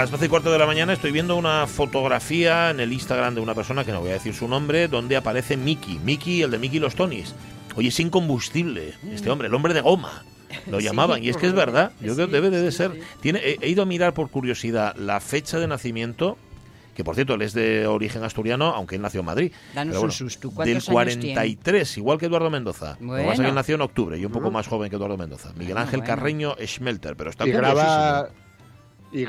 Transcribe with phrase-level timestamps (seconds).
[0.00, 3.40] Las 12 y cuarto de la mañana estoy viendo una fotografía en el Instagram de
[3.40, 5.98] una persona que no voy a decir su nombre, donde aparece Mickey.
[5.98, 7.34] Mickey, el de Mickey los Tonys.
[7.76, 10.22] Oye, es incombustible este hombre, el hombre de goma.
[10.70, 13.00] Lo llamaban, y es que es verdad, yo creo que debe de ser.
[13.20, 16.38] Tiene, he, he ido a mirar por curiosidad la fecha de nacimiento,
[16.94, 19.52] que por cierto él es de origen asturiano, aunque él nació en Madrid.
[19.74, 22.96] Danos Pero un susto, del ¿cuántos años 43, igual que Eduardo Mendoza.
[23.00, 23.48] Lo que pasa es que Bueno.
[23.48, 25.50] él nació en octubre, y un poco más joven que Eduardo Mendoza.
[25.54, 26.14] Miguel Bueno, Ángel bueno.
[26.14, 28.28] Carreño Schmelter, pero está y graba.
[29.12, 29.26] Y,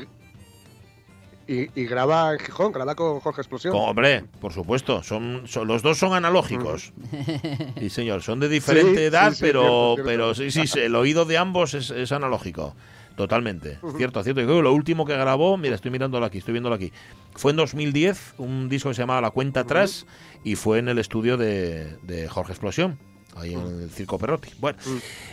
[1.48, 3.72] y, y graba en Gijón, graba con Jorge Explosión.
[3.76, 6.92] Hombre, por supuesto, son, son- los dos son analógicos.
[7.78, 10.04] Sí, señor, son de diferente Sí, edad, sí, sí, pero, cierto, cierto.
[10.10, 12.74] pero sí, sí, sí, el oído de ambos es, es analógico.
[13.16, 13.78] Totalmente.
[13.96, 14.40] Cierto, cierto.
[14.42, 16.92] Yo creo que lo último que grabó, mira, estoy mirándolo aquí, estoy viéndolo aquí.
[17.34, 20.06] Fue en 2010, un disco que se llamaba La Cuenta Atrás,
[20.44, 22.98] y fue en el estudio de, de Jorge Explosión.
[23.34, 24.50] Ahí en el Circo Perrotti.
[24.58, 24.78] Bueno,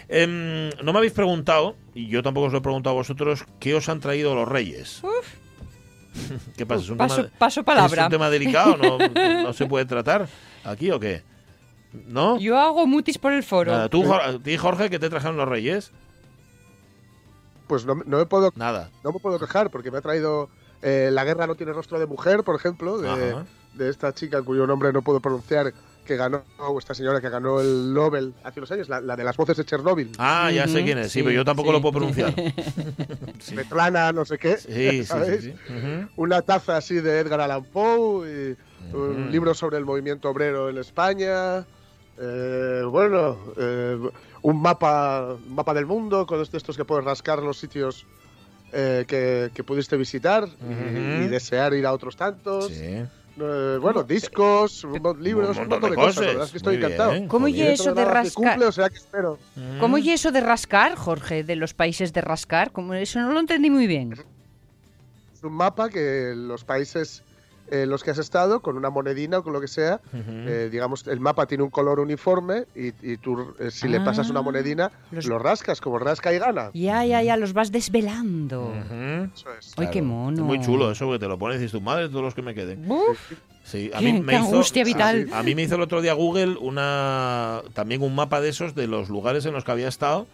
[0.09, 3.75] em, no me habéis preguntado, y yo tampoco os lo he preguntado a vosotros, ¿qué
[3.75, 5.01] os han traído los Reyes?
[6.57, 6.83] ¿Qué pasa?
[6.83, 8.03] ¿Es un Paso, tema- paso ¿Es palabra.
[8.05, 8.77] un tema delicado?
[8.77, 8.97] ¿No,
[9.43, 10.27] no se puede tratar
[10.63, 11.23] aquí o qué?
[12.07, 12.37] ¿No?
[12.39, 13.71] Yo hago mutis por el foro.
[13.71, 15.91] Nada, ¿Tú, Jor- a ti, Jorge, que te trajeron los reyes?
[17.67, 18.89] Pues no, no me puedo, Nada.
[19.03, 20.49] no me puedo quejar porque me ha traído
[20.81, 23.35] eh, La guerra no tiene rostro de mujer, por ejemplo, de,
[23.73, 25.73] de esta chica cuyo nombre no puedo pronunciar,
[26.05, 26.43] que ganó,
[26.77, 29.65] esta señora que ganó el Nobel hace unos años, la, la de las voces de
[29.65, 30.11] Chernóbil.
[30.17, 31.73] Ah, ya sé quién es, sí, sí, pero yo tampoco sí.
[31.73, 32.33] lo puedo pronunciar.
[33.39, 33.55] Sí,
[34.13, 34.57] no sé qué.
[34.57, 35.03] sí, sí.
[35.05, 35.41] ¿sabéis?
[35.43, 35.73] sí, sí.
[35.73, 36.09] Ujú.
[36.17, 38.57] Una taza así de Edgar Allan Poe, y
[38.95, 39.29] un Ujú.
[39.31, 41.65] libro sobre el movimiento obrero en España.
[42.17, 43.97] eh, bueno, eh,
[44.43, 48.05] un mapa, un mapa del mundo con estos estos que puedes rascar los sitios
[48.71, 51.23] eh, que, que pudiste visitar y- Ujú.
[51.23, 52.67] y, desear ir a otros tantos.
[52.67, 53.03] Sí.
[53.39, 56.17] Eh, bueno, discos, un libros, un montón de cosas.
[56.17, 57.11] La verdad es que estoy Muy encantado.
[57.11, 58.51] bien, ¿Cómo y eso de rascar?
[58.51, 59.39] cumple, o sea que espero.
[59.55, 59.79] Mm.
[59.79, 62.71] ¿Cómo y eso de rascar, Jorge, de los países de rascar?
[62.71, 64.13] ¿Cómo eso no lo entendí muy bien.
[65.33, 67.23] Es un mapa que los países
[67.69, 71.07] en los que has estado, con una monedina o con lo que sea, eh, digamos,
[71.07, 74.43] el mapa tiene un color uniforme y, y tú, eh, si le pasas una Ah,
[74.43, 76.69] monedina, los- lo rascas, como rasca y gana.
[76.73, 78.67] Ya, ya, ya, los vas desvelando.
[78.67, 79.29] Ujú.
[79.33, 79.73] Eso es.
[79.77, 80.37] Ay, qué mono.
[80.37, 82.41] Es muy chulo eso, porque te lo pones y dices, tu madre, todos los que
[82.41, 82.89] me queden.
[82.91, 83.17] Uf,
[83.65, 85.29] Sí, a Qué- mí me qué hizo, angustia vital.
[85.31, 88.87] A mí me hizo el otro día Google una también un mapa de esos de
[88.87, 90.27] los lugares en los que había estado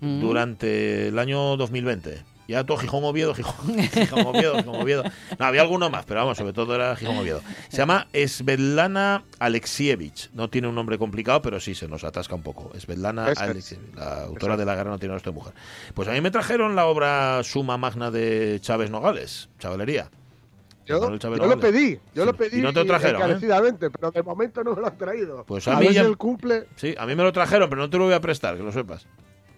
[0.00, 0.20] Mm.
[0.20, 2.22] durante el año 2020.
[2.48, 5.02] Ya todo Gijón Oviedo, Gijón, Gijón Oviedo, Gijón Oviedo.
[5.38, 7.40] No, había alguno más, pero vamos, sobre todo era Gijón Oviedo.
[7.68, 10.30] Se llama Svetlana Alexievich.
[10.32, 12.72] No tiene un nombre complicado, pero sí se nos atasca un poco.
[12.78, 13.24] Svetlana.
[13.26, 15.54] Alexievich, la autora de La guerra no tiene de mujer.
[15.94, 20.10] Pues a mí me trajeron la obra Suma Magna de Chávez Nogales, Chavalería.
[20.86, 22.26] Yo, yo lo pedí, yo Sí.
[22.26, 23.24] lo pedí Y no te lo trajeron, ¿eh?
[23.24, 25.44] encarecidamente, pero de momento no me lo han traído.
[25.44, 26.68] Pues a a mí ya- el cumple.
[26.76, 28.70] Sí, a mí me lo trajeron, pero no te lo voy a prestar, que lo
[28.70, 29.04] sepas.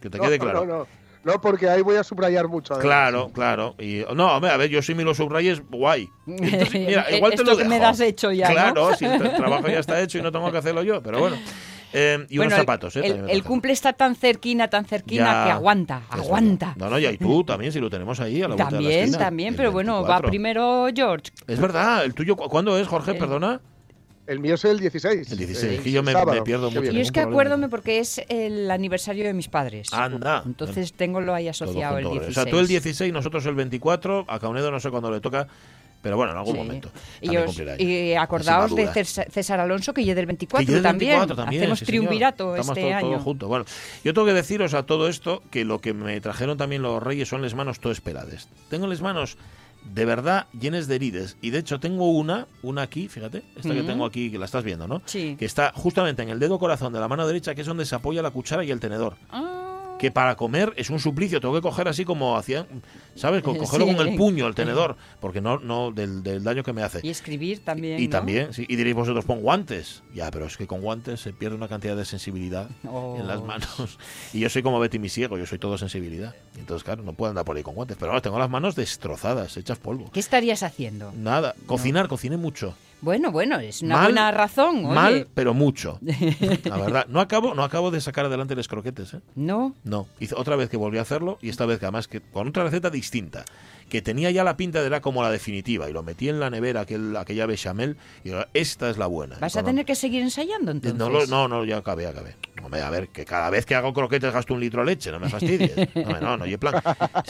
[0.00, 0.64] Que te No, quede no, claro.
[0.64, 0.86] No, no,
[1.28, 2.74] no, porque ahí voy a subrayar mucho.
[2.74, 2.84] además.
[2.86, 3.74] Claro, claro.
[3.78, 6.08] Y, no, hombre, a ver, yo sí me lo subrayes, guay.
[6.26, 7.70] Entonces, mira, igual te Esto lo que dejo.
[7.70, 8.54] me das hecho ya, ¿no?
[8.54, 11.20] Claro, si el tra- trabajo ya está hecho y no tengo que hacerlo yo, pero
[11.20, 11.36] bueno.
[11.90, 13.00] Eh, y Bueno, unos zapatos, ¿eh?
[13.02, 16.66] el, el cumple está tan cerquina, tan cerquina Ya, que aguanta, aguanta.
[16.66, 16.76] verdad.
[16.84, 18.78] No, no, ya y tú también, si lo tenemos ahí a la vuelta de la
[18.80, 20.28] También, esquina, también, el pero bueno, va 24.
[20.28, 21.30] primero George.
[21.46, 23.12] Es verdad, el tuyo, ¿cu- ¿cuándo es, Jorge?
[23.12, 23.62] El- Perdona.
[24.28, 25.32] El mío es el 16.
[25.32, 26.34] El 16, eh, que yo me- sábado.
[26.38, 26.80] me pierdo mucho.
[26.82, 26.96] bien.
[26.96, 29.88] Y es que acuérdame porque es el aniversario de mis padres.
[29.92, 30.42] Anda.
[30.44, 32.20] Entonces tengo lo ahí asociado el junto.
[32.20, 32.36] 16.
[32.38, 35.48] O sea, tú el 16, nosotros el 24, a Caunedo no sé cuándo le toca,
[36.02, 36.58] pero bueno, en algún Sí.
[36.58, 36.90] momento.
[37.22, 37.58] Y, os-
[38.18, 38.86] acordaos de.
[39.04, 41.10] César, Alonso, que yo del 24 Que yo del también.
[41.12, 43.10] 24 también, Hacemos sí, triunvirato Estamos este todo- año.
[43.10, 43.48] todo junto.
[43.48, 43.64] Bueno,
[44.04, 47.28] yo tengo que deciros a todo esto que lo que me trajeron también los reyes
[47.28, 48.48] son las manos todo esperades.
[48.68, 49.38] Tengo las manos
[49.84, 53.82] de verdad llenas de heridas y de hecho tengo una, una aquí, fíjate, esta que
[53.82, 55.02] tengo aquí que la estás viendo, ¿no?
[55.06, 55.36] Sí.
[55.38, 57.94] Que está justamente en el dedo corazón de la mano derecha, que es donde se
[57.94, 59.16] apoya la cuchara y el tenedor.
[59.30, 61.40] Ah, que para comer es un suplicio.
[61.40, 62.66] Tengo que coger así como hacían,
[63.18, 63.42] ¿sabes?
[63.42, 63.94] Co- Cogerlo Sí.
[63.96, 67.00] con el puño, el tenedor, porque no, no del, del daño que me hace.
[67.02, 67.98] Y escribir también.
[68.00, 68.10] Y ¿no?
[68.10, 70.02] también, sí, y diréis vosotros, pon guantes.
[70.14, 73.16] Ya, pero es que con guantes se pierde una cantidad de sensibilidad Oh.
[73.18, 73.98] en las manos.
[74.32, 76.34] Y yo soy como Betty mi ciego, yo soy todo sensibilidad.
[76.58, 77.96] Entonces, claro, no puedo andar por ahí con guantes.
[77.98, 80.10] Pero ahora tengo las manos destrozadas, hechas polvo.
[80.12, 81.12] ¿Qué estarías haciendo?
[81.16, 82.74] Nada, cocinar, cociné mucho.
[83.00, 84.84] Bueno, bueno, es una Mal, buena razón.
[84.84, 84.94] Oye.
[84.94, 86.00] Mal, pero mucho.
[86.64, 89.20] La verdad, no acabo, no acabo de sacar adelante los croquetes, ¿eh?
[89.36, 89.76] No.
[89.84, 92.48] No, hice otra vez que volví a hacerlo y esta vez que además que con
[92.48, 93.07] otra receta distinta,
[93.88, 96.50] que tenía ya la pinta de era como la definitiva y lo metí en la
[96.50, 99.36] nevera aquel, aquella bechamel y digo, esta es la buena.
[99.40, 100.98] ¿Vas a tener que seguir ensayando entonces?
[100.98, 102.36] no, lo- no, no, ya acabé, acabé.
[102.62, 105.18] Hombre, a ver, que cada vez que hago croquetes gasto un litro de leche, no
[105.18, 105.72] me fastidies.
[105.94, 106.82] No, no, no, y en plan.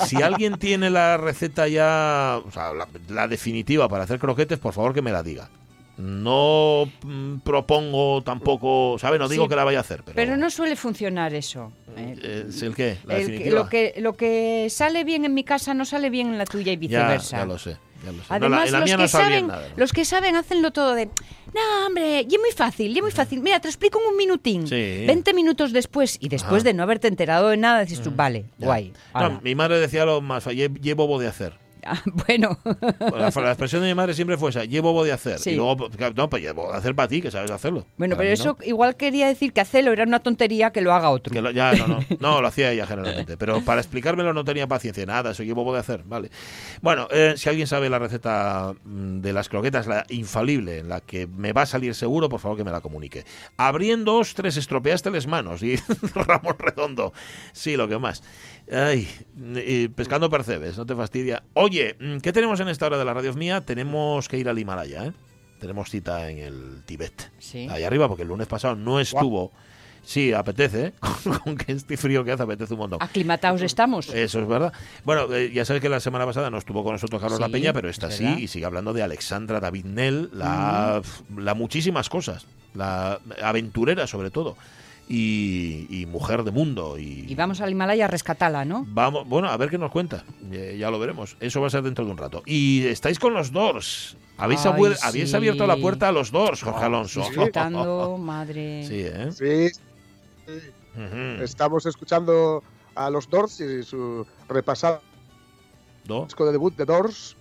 [0.07, 4.73] Si alguien tiene la receta ya, o sea, la, la definitiva para hacer croquetes, por
[4.73, 5.49] favor que me la diga.
[5.99, 9.19] No mm, propongo tampoco, ¿sabes?
[9.19, 10.15] No digo Sí, que la vaya a hacer, pero.
[10.17, 11.73] Pero no suele funcionar eso.
[11.97, 12.15] ¿eh?
[12.23, 12.99] Eh, ¿es ¿El qué?
[13.05, 13.55] ¿La El que- definitiva?
[13.63, 16.73] lo, que, lo que sale bien en mi casa no sale bien en la tuya
[16.73, 17.39] y viceversa.
[17.39, 17.77] ya lo sé.
[18.05, 18.27] Ya lo sé.
[18.29, 19.69] No, Además, la, en la los, que no saben, nada.
[19.71, 19.75] ¿no?
[19.77, 23.11] los que saben hacenlo todo de, no, hombre, y es muy fácil, y es muy
[23.11, 23.41] fácil.
[23.43, 24.69] Mira, te explico en un minutín.
[24.69, 25.05] Sí.
[25.05, 26.69] 20 minutos después, y después Ajá.
[26.69, 28.67] de no haberte enterado de nada, dices tú, vale, Ya.
[28.67, 28.93] guay.
[29.15, 29.41] No, ala".
[29.43, 31.55] mi madre decía lo más, lle- llevo de hacer.
[31.85, 32.59] Ah, bueno,
[33.01, 35.39] La, la expresión de mi madre siempre fue esa, llevo de hacer.
[35.39, 35.51] Sí.
[35.51, 37.87] Y luego, claro, no, pues llevo de hacer para ti, que sabes hacerlo.
[37.97, 38.51] bueno, Para pero no.
[38.51, 41.33] eso igual quería decir que hacerlo era una tontería que lo haga otro.
[41.33, 43.37] Que lo- ya, no, no, no, lo hacía ella generalmente.
[43.37, 45.05] Pero para explicármelo no tenía paciencia.
[45.07, 46.31] Nada, eso bobo de hacer, vale.
[46.83, 51.01] Bueno, eh, si alguien sabe la receta mm, de las croquetas, la infalible, en la
[51.01, 53.25] que me va a salir seguro, por favor que me la comunique.
[53.57, 55.63] Abriendo tres estropeaste las manos.
[55.69, 55.77] Y
[56.15, 57.13] Ramón Redondo,
[57.53, 58.23] sí, lo que más.
[58.71, 59.09] Ay,
[59.67, 61.43] y pescando percebes, no te fastidia.
[61.55, 63.63] Oye, mm, ¿qué tenemos en esta hora de la radio mía?
[63.63, 65.13] Tenemos que ir al Himalaya, ¿eh?
[65.59, 67.33] Tenemos cita en el Tíbet.
[67.39, 67.67] Sí.
[67.71, 69.53] Ahí arriba, porque el lunes pasado no estuvo.
[70.05, 70.93] Sí, apetece, ¿eh?
[71.45, 73.03] Con, que este frío que hace apetece un montón.
[73.03, 74.09] Aclimatados estamos.
[74.09, 74.73] Eso es verdad.
[75.05, 77.49] Bueno, eh, ya sabes que la semana pasada no estuvo con nosotros Carlos Sí, La
[77.49, 81.03] Peña, pero esta es sí, y sigue hablando de Alexandra David Nell, la,
[81.37, 84.57] la muchísimas cosas, la aventurera sobre todo,
[85.09, 86.99] y, y mujer de mundo.
[86.99, 88.85] Y, Y vamos al Himalaya a rescatarla, ¿no?
[88.89, 90.25] Vamos, bueno, a ver qué nos cuenta.
[90.53, 91.37] Eh, ya lo veremos.
[91.41, 92.43] Eso va a ser dentro de un rato.
[92.47, 94.17] Y estáis con los Doors.
[94.37, 97.21] Habéis, Ay, abuer- habéis abierto la puerta a los Doors, Jorge Alonso.
[97.21, 98.85] Disfrutando, madre.
[98.87, 99.31] Sí, ¿eh?
[99.33, 99.81] Sí,
[101.43, 102.63] estamos escuchando
[102.95, 105.01] a los Doors y su repasado
[106.05, 107.37] Do- disco de debut de Doors.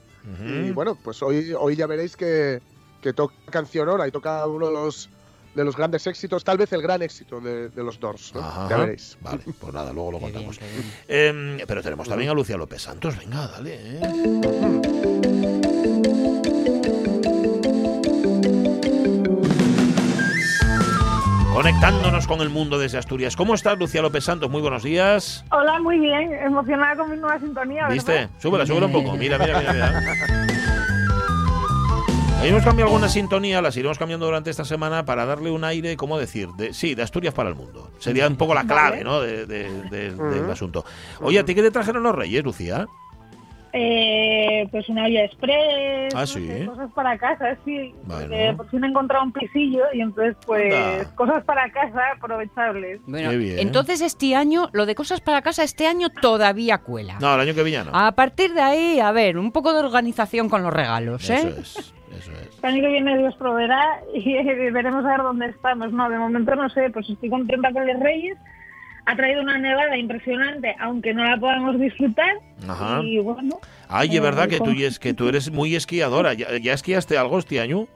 [0.46, 2.60] Y bueno, pues hoy, hoy ya veréis que,
[3.02, 5.10] que toca cancionora y toca uno de los,
[5.57, 8.31] de los grandes éxitos, tal vez el gran éxito de, de los Doors.
[8.36, 8.42] ¿no?
[8.42, 8.68] Ajá.
[8.69, 9.18] Ya veréis.
[9.21, 10.59] Vale, pues nada, luego lo Qué bien, contamos.
[10.59, 11.57] qué bien.
[11.59, 13.18] Em, pero tenemos también a Lucía López Santos.
[13.18, 13.75] Venga, dale.
[13.75, 15.07] ¿eh?
[21.54, 23.36] Conectándonos con el mundo desde Asturias.
[23.36, 24.50] ¿Cómo estás, Lucía López Santos?
[24.50, 25.44] Muy buenos días.
[25.50, 26.31] Hola, muy bien.
[26.33, 27.94] Emocionada con mi nueva sintonía, ¿verdad?
[27.95, 28.30] ¿Viste?
[28.38, 29.18] Súbela, súbela un poco.
[29.18, 30.48] Mira, mira, mira, mira.
[32.39, 35.98] Ahí hemos cambiado alguna sintonía, las iremos cambiando durante esta semana para darle un aire,
[35.98, 36.50] ¿cómo decir?
[36.50, 37.89] De, sí, de Asturias para el mundo.
[37.98, 39.04] Sería un poco la clave.
[39.04, 39.19] ¿no?
[39.22, 40.86] De- de- de- del asunto.
[41.22, 42.86] Oye, ¿a ti qué te trajeron los reyes, Lucía?
[43.74, 46.48] Eh, pues una olla express, Ah, no sí.
[46.48, 47.94] sé, cosas para casa, sí.
[48.06, 48.28] Bueno.
[48.30, 51.16] Porque por fin he encontrado un pisillo y entonces pues Anda.
[51.16, 53.01] cosas para casa aprovechables.
[53.06, 53.60] Bueno, Qué bien.
[53.60, 57.18] entonces este año, lo de cosas para casa, este año todavía cuela.
[57.19, 57.91] No, el año que viene no.
[57.94, 61.36] A partir de ahí, a ver, un poco de organización con los regalos, ¿eh?
[61.36, 62.59] Eso es, eso es.
[62.63, 64.33] El año que viene Dios proveerá y
[64.71, 65.91] veremos a ver dónde estamos.
[65.91, 68.38] No, de momento no sé, pues estoy contenta con los Reyes.
[69.05, 72.36] Ha traído una nevada impresionante, aunque no la podamos disfrutar.
[72.67, 73.01] Ajá.
[73.03, 76.33] Y bueno, Ay, es Eh, verdad que tú, y es, que tú eres muy esquiadora.
[76.33, 77.88] ¿Ya, ya esquiaste algo este año?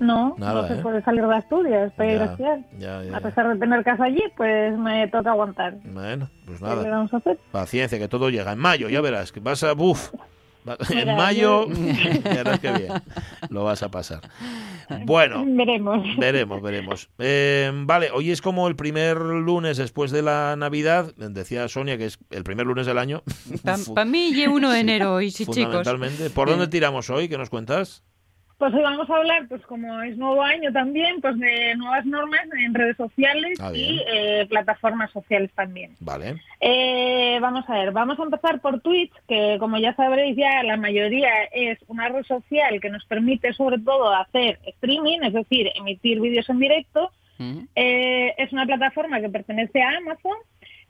[0.00, 0.82] no, Nada, no se ¿eh?
[0.82, 2.20] puede salir de Asturias para ir
[3.14, 5.74] a pesar de tener casa allí, pues me toca aguantar.
[5.84, 6.90] Bueno, pues ¿Qué le nada.
[6.90, 7.38] vamos a hacer?
[7.52, 8.50] Paciencia, que todo llega.
[8.52, 9.72] En mayo, ya verás, que vas a...
[9.74, 10.24] Uf, va-
[10.90, 11.74] en mayo, yo-
[12.24, 12.92] ya verás que bien,
[13.50, 14.20] lo vas a pasar.
[15.04, 16.04] Bueno, Veremos.
[16.18, 17.08] veremos, veremos.
[17.18, 21.14] Eh, vale, hoy es como el primer lunes después de la Navidad.
[21.16, 23.22] Decía Sonia que es el primer lunes del año.
[23.94, 25.56] Para mí, y uno de enero, y sí, chicos.
[25.56, 26.30] Fundamentalmente.
[26.30, 27.28] ¿Por dónde tiramos hoy?
[27.28, 28.02] ¿Qué nos cuentas?
[28.58, 32.46] Pues hoy vamos a hablar, pues como es nuevo año también, pues de nuevas normas
[32.56, 35.96] en redes sociales Ah, y eh, plataformas sociales también.
[36.00, 36.36] Vale.
[36.60, 40.76] Eh, vamos a ver, vamos a empezar por Twitch, que como ya sabréis ya la
[40.76, 46.20] mayoría es una red social que nos permite sobre todo hacer streaming, es decir, emitir
[46.20, 47.10] vídeos en directo.
[47.74, 50.36] Eh, es una plataforma que pertenece a Amazon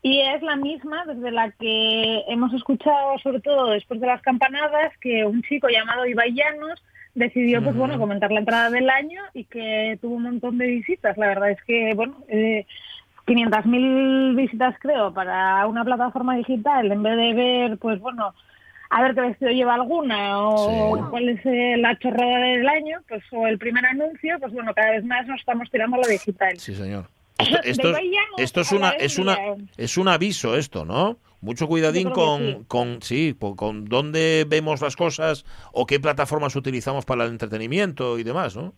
[0.02, 4.92] y es la misma desde la que hemos escuchado, sobre todo después de las campanadas,
[5.00, 9.44] que un chico llamado Ibai Llanos decidió, pues bueno, comentar la entrada del año y
[9.44, 11.16] que tuvo un montón de visitas.
[11.16, 12.66] La verdad es que, bueno, eh,
[13.26, 18.34] 500.000 visitas, creo, para una plataforma digital, en vez de ver, pues bueno,
[18.90, 21.02] a ver qué vestido lleva alguna o Sí.
[21.10, 24.92] cuál es eh, la chorrada del año, pues o el primer anuncio, pues bueno, cada
[24.92, 26.56] vez más nos estamos tirando a lo digital.
[26.58, 27.06] Sí, señor.
[27.64, 27.96] Esto, esto,
[28.38, 29.36] esto es una es una
[29.76, 31.16] es un aviso esto, ¿no?
[31.44, 32.56] Mucho cuidadín con, sí.
[32.66, 38.18] con sí, po- con dónde vemos las cosas o qué plataformas utilizamos para el entretenimiento
[38.18, 38.72] y demás, ¿no?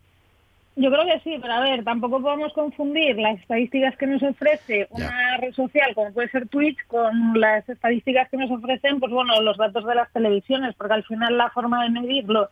[0.78, 4.86] Yo creo que sí, pero a ver, tampoco podemos confundir las estadísticas que nos ofrece
[4.90, 5.06] Ya.
[5.06, 9.40] una red social como puede ser Twitch con las estadísticas que nos ofrecen, pues bueno,
[9.40, 12.50] los datos de las televisiones, porque al final la forma de medirlo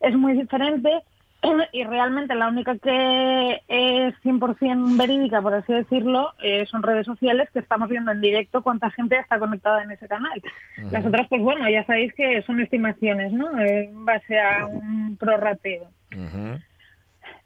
[0.00, 0.90] es muy diferente
[1.72, 7.48] y realmente la única que es 100% verídica, por así decirlo, eh, son redes sociales
[7.52, 10.42] que estamos viendo en directo cuánta gente está conectada en ese canal.
[10.90, 13.58] Las otras, pues bueno, ya sabéis que son estimaciones, ¿no?
[13.58, 15.88] En base a un prorrateo.
[16.12, 16.58] Ujú.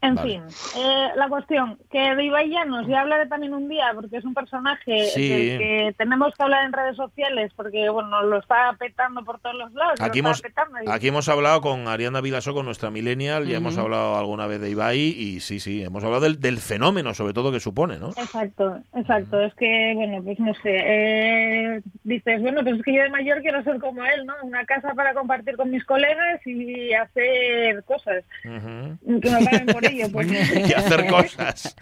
[0.03, 0.31] En Vale.
[0.31, 0.43] fin,
[0.79, 4.33] eh, la cuestión, que de Ibai Llanos ya hablaré también un día, porque es un
[4.33, 5.29] personaje Sí.
[5.29, 9.57] del que tenemos que hablar en redes sociales, porque bueno, lo está petando por todos
[9.57, 10.01] los lados.
[10.01, 10.41] Aquí hemos,
[10.87, 14.61] y- aquí hemos hablado con Ariana Vilasó, con nuestra millennial, ya hemos hablado alguna vez
[14.63, 18.09] de Ibai y sí, sí, hemos hablado del, del fenómeno sobre todo que supone, ¿no?
[18.11, 19.41] Exacto, exacto.
[19.43, 20.81] Es que, bueno, pues no sé.
[20.83, 24.33] eh, dices, bueno, pues es que yo de mayor quiero ser como él, ¿no?
[24.45, 28.25] Una casa para compartir con mis colegas y hacer cosas.
[28.43, 30.07] Que me paguen por ello.
[30.13, 30.31] Pues,
[30.71, 31.77] Y hacer cosas.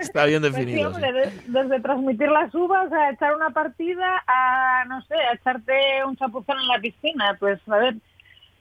[0.00, 0.90] Está bien Pues sí, definido.
[0.90, 0.94] sí.
[0.96, 5.72] hombre, de- desde transmitir las uvas a echar una partida a, no sé, a echarte
[6.06, 7.36] un chapuzón en la piscina.
[7.38, 7.94] Pues, a ver,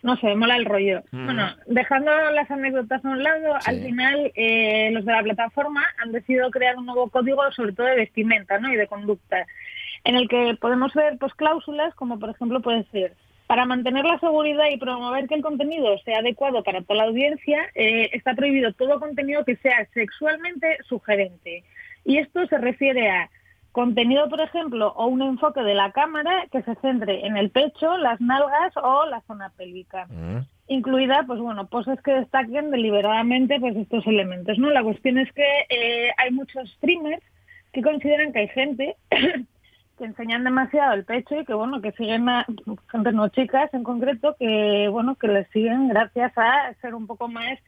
[0.04, 1.04] no sé, mola el rollo.
[1.12, 1.26] Mm.
[1.26, 3.70] Bueno, dejando las anécdotas a un lado, Sí.
[3.70, 7.86] al final eh, los de la plataforma han decidido crear un nuevo código, sobre todo
[7.88, 8.72] de vestimenta ¿no?
[8.74, 9.46] y de conducta,
[10.04, 13.14] en el que podemos ver pues cláusulas como, por ejemplo, puede ser
[13.52, 17.60] para mantener la seguridad y promover que el contenido sea adecuado para toda la audiencia,
[17.76, 21.66] eh, está prohibido todo contenido que sea sexualmente sugerente.
[22.06, 23.30] Y esto se refiere a
[23.74, 27.98] contenido, por ejemplo, o un enfoque de la cámara que se centre en el pecho,
[27.98, 30.46] las nalgas o la zona pélvica Mm.
[30.70, 34.70] incluida, pues bueno, poses que destaquen deliberadamente pues estos elementos, ¿no?
[34.70, 37.22] La cuestión es que eh, hay muchos streamers
[37.74, 38.96] que consideran que hay gente
[40.02, 42.44] que enseñan demasiado el pecho y que bueno, que siguen a
[42.92, 47.28] gente no chicas en concreto que bueno, que les siguen gracias a ser un poco
[47.28, 47.60] más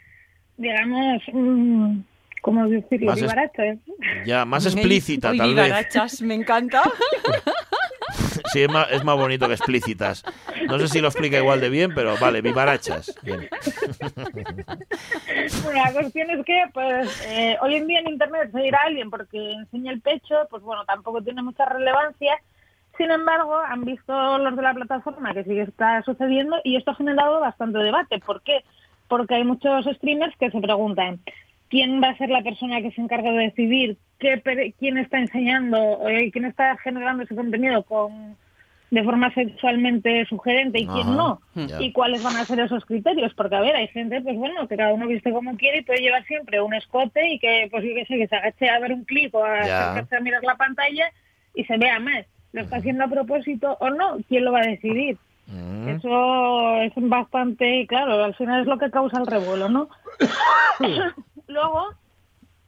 [0.57, 1.99] digamos, mm,
[2.41, 3.11] ¿cómo decirlo?
[3.11, 3.79] Más es-.
[4.25, 6.21] Ya, más explícita, Uy, tal vez.
[6.23, 6.81] me encanta.
[8.51, 10.23] Sí, es más, es más bonito que explícitas.
[10.67, 13.13] No sé si lo explica igual de bien, pero vale, vivarachas.
[13.21, 13.47] Bien.
[15.63, 19.09] Bueno, la cuestión es que, pues, eh, hoy en día en Internet seguir a alguien
[19.09, 22.35] porque enseña el pecho, pues bueno, tampoco tiene mucha relevancia.
[22.97, 26.91] Sin embargo, han visto los de la plataforma que sí que está sucediendo y esto
[26.91, 28.19] ha generado bastante debate.
[28.19, 28.63] ¿Por qué?
[29.07, 31.19] Porque hay muchos streamers que se preguntan
[31.73, 34.39] quién va a ser la persona que se encarga de decidir qué,
[34.77, 38.37] quién está enseñando, eh, quién está generando ese contenido con
[38.91, 41.81] de forma sexualmente sugerente y quién no ya.
[41.81, 44.77] y cuáles van a ser esos criterios porque a ver hay gente pues bueno que
[44.77, 47.95] cada uno viste como quiere y puede llevar siempre un escote y que pues yo
[47.95, 51.09] qué sé que se agache a ver un clip o a a mirar la pantalla
[51.55, 52.27] y se vea más.
[52.51, 55.89] Lo está haciendo a propósito o no quién lo va a decidir Mm.
[55.89, 59.89] eso es bastante claro al final es lo que causa el revuelo no
[61.53, 61.89] luego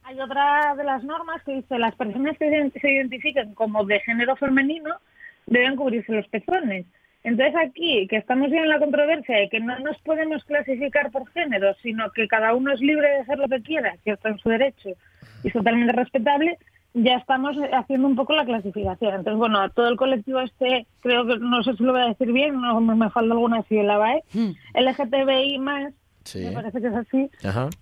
[0.03, 4.35] hay otra de las normas que dice las personas que se- identifiquen como de género
[4.35, 4.95] femenino
[5.47, 6.85] deben cubrirse los pezones.
[7.23, 11.27] Entonces aquí, que estamos ya en la controversia de que no nos podemos clasificar por
[11.31, 14.37] género, sino que cada uno es libre de hacer lo que quiera, que está en
[14.37, 14.89] su derecho
[15.43, 16.57] y es totalmente respetable,
[16.93, 19.15] ya estamos haciendo un poco la clasificación.
[19.15, 22.05] Entonces, bueno, a todo el colectivo este, creo que, no sé si lo voy a
[22.09, 24.23] decir bien, no me, me falta alguna sílaba, ¿eh?
[24.33, 24.51] Hmm.
[24.75, 25.93] LGTBI más,
[26.25, 26.39] Sí.
[26.45, 27.29] me parece que es así,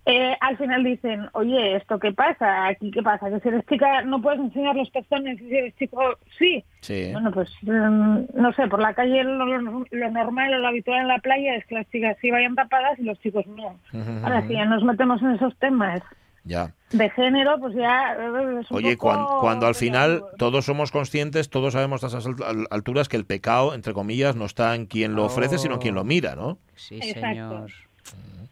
[0.06, 2.66] eh, al final dicen, oye, ¿esto qué pasa?
[2.68, 3.30] ¿Aquí qué pasa?
[3.30, 6.00] Que si eres chica no puedes enseñar los pezones y si eres chico
[6.38, 6.62] sí.
[6.82, 7.08] Sí.
[7.12, 11.00] Bueno, pues mm, no sé, por la calle lo, lo- lo normal o lo habitual
[11.00, 13.78] en la playa es que las chicas sí vayan tapadas y los chicos no.
[14.22, 16.02] Ahora, si ya nos metemos en esos temas
[16.44, 16.74] Ya.
[16.90, 21.48] de género, pues ya eh, es un Oye, poco cuando, al final todos somos conscientes,
[21.48, 24.84] todos sabemos a esas alt- al- alturas que el pecado, entre comillas, no está en
[24.84, 26.58] quien lo ofrece, sino en quien lo mira, ¿no?
[26.74, 27.20] Sí, Exacto.
[27.26, 27.70] señor.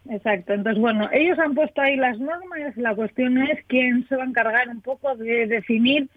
[0.09, 4.23] Exacto, entonces bueno, ellos han puesto ahí las normas, la cuestión es quién se va
[4.23, 6.09] a encargar un poco de definir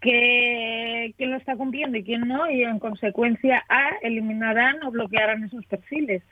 [0.00, 5.44] que, quién lo está cumpliendo y quién no, y en consecuencia A, eliminarán o bloquearán
[5.44, 6.22] esos perfiles.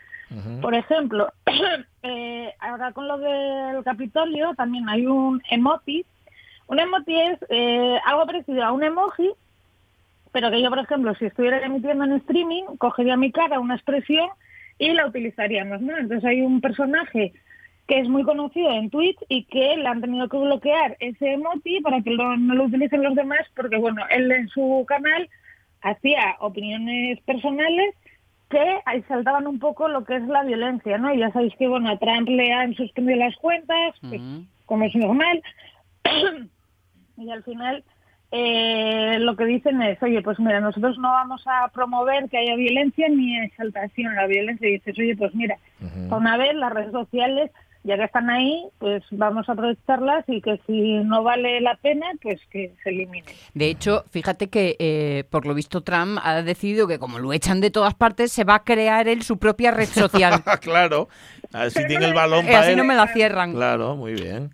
[0.60, 1.32] Por ejemplo,
[2.02, 6.04] eh, ahora con lo del Capitolio también hay un emoji.
[6.66, 9.30] Un emoji es eh, algo parecido a un emoji,
[10.30, 14.28] pero que yo, por ejemplo, si estuviera emitiendo en streaming, cogería mi cara, una expresión
[14.78, 15.96] y la utilizaríamos, ¿no?
[15.96, 17.32] Entonces hay un personaje
[17.86, 21.80] que es muy conocido en Twitch y que le han tenido que bloquear ese emoji
[21.80, 25.28] para que lo- no lo utilicen los demás, porque bueno, él en su canal
[25.80, 27.94] hacía opiniones personales
[28.50, 31.12] que ahí saltaban un poco lo que es la violencia, ¿no?
[31.14, 33.94] Y ya sabéis que bueno, a Trump le han suspendido las cuentas,
[34.66, 35.42] como es normal,
[37.16, 37.84] y al final
[38.30, 42.56] eh, lo que dicen es, oye, pues mira, nosotros no vamos a promover que haya
[42.56, 44.68] violencia ni exaltación a la violencia.
[44.68, 45.56] Y dices, oye, pues mira,
[46.08, 47.50] para una vez las redes sociales,
[47.84, 52.06] ya que están ahí, pues vamos a aprovecharlas y que si no vale la pena,
[52.20, 53.34] pues que se eliminen.
[53.54, 57.60] De hecho, fíjate que eh, por lo visto Trump ha decidido que como lo echan
[57.62, 60.42] de todas partes, se va a crear él su propia red social.
[60.60, 61.08] claro.
[61.54, 62.76] A ver si tiene el balón Eh, para así él.
[62.76, 63.54] no me la cierran.
[63.54, 64.50] Claro, muy bien.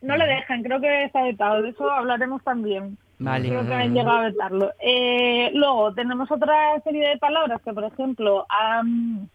[0.00, 2.96] No le dejan, creo que está vetado, de eso hablaremos también.
[3.18, 3.48] Vale.
[3.48, 4.72] Creo que han llegado a vetarlo.
[4.80, 9.28] Eh, luego tenemos otra serie de palabras que, por ejemplo, han,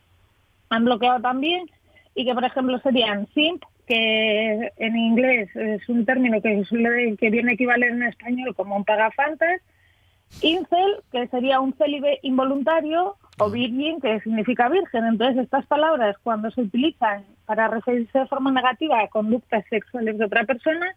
[0.69, 1.69] han bloqueado también
[2.15, 7.29] y que, por ejemplo, serían simp, que en inglés es un término que, suele- que
[7.29, 9.59] viene a equivaler en español como un pagafantas,
[10.41, 15.05] incel, que sería un célibe involuntario, o virgin, que significa virgen.
[15.05, 20.25] Entonces, estas palabras, cuando se utilizan para referirse de forma negativa a conductas sexuales de
[20.25, 20.93] otra persona,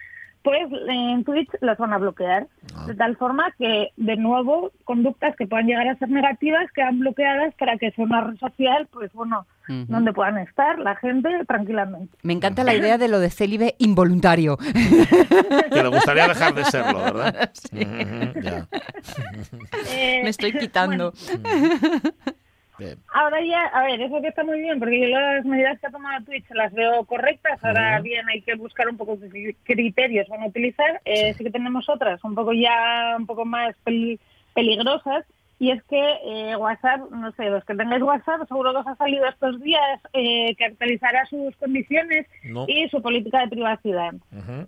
[0.46, 2.46] pues en Twitch las van a bloquear.
[2.86, 7.52] De tal forma que, de nuevo, conductas que puedan llegar a ser negativas quedan bloqueadas
[7.58, 9.86] para que sea una red social, pues bueno, Ujú.
[9.88, 12.16] donde puedan estar la gente tranquilamente.
[12.22, 14.56] Me encanta la idea de lo de célibe involuntario.
[15.72, 17.50] Que le gustaría dejar de serlo, ¿verdad?
[17.72, 18.66] Ujú, ya.
[19.90, 21.12] Eh, Me estoy quitando.
[22.78, 22.98] Bien.
[23.12, 25.90] Ahora ya, a ver, eso que está muy bien, porque yo las medidas que ha
[25.90, 27.62] tomado Twitch las veo correctas.
[27.64, 31.00] Ahora bien, hay que buscar un poco qué criterios van a utilizar.
[31.04, 31.44] Eh, sí.
[31.44, 34.20] que tenemos otras, un poco ya, un poco más peli-
[34.54, 35.24] peligrosas.
[35.58, 38.94] Y es que eh, WhatsApp, no sé, los que tengáis WhatsApp, seguro que os ha
[38.96, 42.66] salido estos días eh, que actualizará sus condiciones No.
[42.68, 44.12] y su política de privacidad.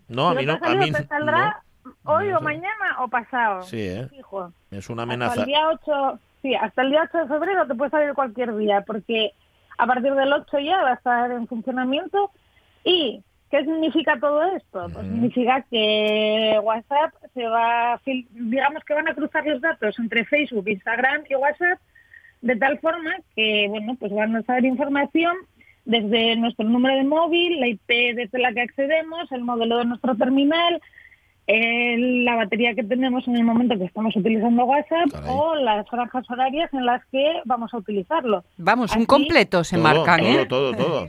[0.08, 0.58] No, a mí no.
[0.62, 1.60] A mí te saldrá
[2.04, 3.60] hoy No o mañana o pasado.
[3.64, 4.06] Sí, ¿eh?
[4.08, 4.50] Fijo.
[4.70, 5.40] Es una Hasta amenaza.
[5.40, 8.82] el día 8, sí, hasta el día 8 de febrero te puede salir cualquier día,
[8.86, 9.32] porque
[9.78, 12.30] a partir del 8 ya va a estar en funcionamiento.
[12.84, 14.86] ¿Y qué significa todo esto?
[14.92, 20.68] Pues significa que WhatsApp se va, digamos que van a cruzar los datos entre Facebook,
[20.68, 21.78] Instagram y WhatsApp,
[22.40, 25.36] de tal forma que, bueno, pues van a saber información
[25.84, 30.16] desde nuestro número de móvil, la IP desde la que accedemos, el modelo de nuestro
[30.16, 30.80] terminal,
[31.48, 35.30] el- la batería que tenemos en el momento que estamos utilizando WhatsApp Caray.
[35.32, 38.44] o las franjas horarias en las que vamos a utilizarlo.
[38.58, 40.46] Vamos, un Así- completo se todo, marcan, todo, ¿eh?
[40.46, 41.08] todo, todo.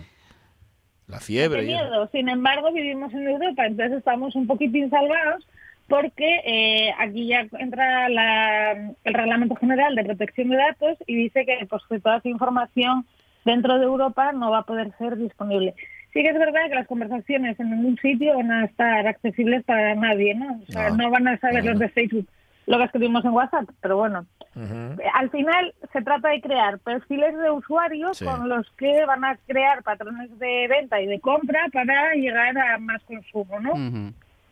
[1.08, 1.64] La fiebre.
[1.64, 2.08] Miedo.
[2.12, 5.46] Sin embargo, vivimos en Europa, entonces estamos un poquitín salvados
[5.88, 11.46] porque eh, aquí ya entra la- el Reglamento General de Protección de Datos y dice
[11.46, 13.06] que, pues, que toda esa información
[13.44, 15.74] dentro de Europa no va a poder ser disponible.
[16.14, 19.94] Sí que es verdad que las conversaciones en ningún sitio van a estar accesibles para
[19.96, 20.60] nadie, ¿no?
[20.68, 20.98] O sea, No.
[20.98, 22.28] no, van a saber los de Facebook
[22.66, 24.28] lo que escribimos en WhatsApp, pero bueno.
[24.56, 25.02] Ujú.
[25.16, 28.26] Al final se trata de crear perfiles de usuarios Sí.
[28.26, 32.78] con los que van a crear patrones de venta y de compra para llegar a
[32.78, 33.74] más consumo, ¿no?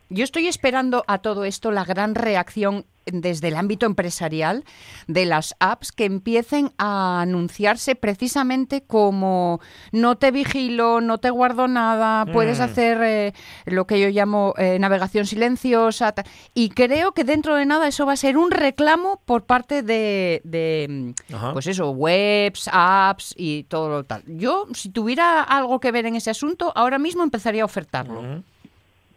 [0.10, 4.66] Yo estoy esperando a todo esto la gran reacción desde el ámbito empresarial
[5.08, 9.62] de las apps que empiecen a anunciarse precisamente como
[9.94, 12.64] no te vigilo, no te guardo nada, puedes Mm.
[12.64, 13.34] hacer eh,
[13.66, 16.14] lo que yo llamo eh, navegación silenciosa.
[16.54, 21.14] Y creo que dentro de nada eso va a ser un reclamo por parte de,
[21.54, 24.24] pues eso, webs, apps y todo lo tal.
[24.28, 28.20] Yo, si tuviera algo que ver en ese asunto, ahora mismo empezaría a ofertarlo.
[28.20, 28.44] Ujú.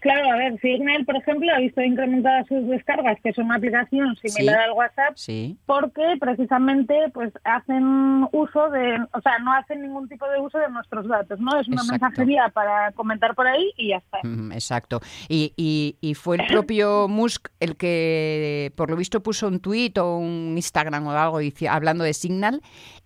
[0.00, 4.16] Claro, a ver, Signal, por ejemplo, ha visto incrementadas sus descargas, que es una aplicación
[4.16, 4.62] similar Sí.
[4.64, 5.56] al WhatsApp, Sí.
[5.66, 10.70] porque precisamente pues hacen uso de, o sea, no hacen ningún tipo de uso de
[10.70, 11.58] nuestros datos, ¿no?
[11.60, 11.92] Es una Exacto.
[12.06, 14.18] mensajería para comentar por ahí y ya está.
[14.22, 15.00] Mm, Exacto.
[15.28, 19.98] Y, y- y fue el propio Musk el que, por lo visto, puso un tuit
[19.98, 22.60] o un Instagram o algo hablando de Signal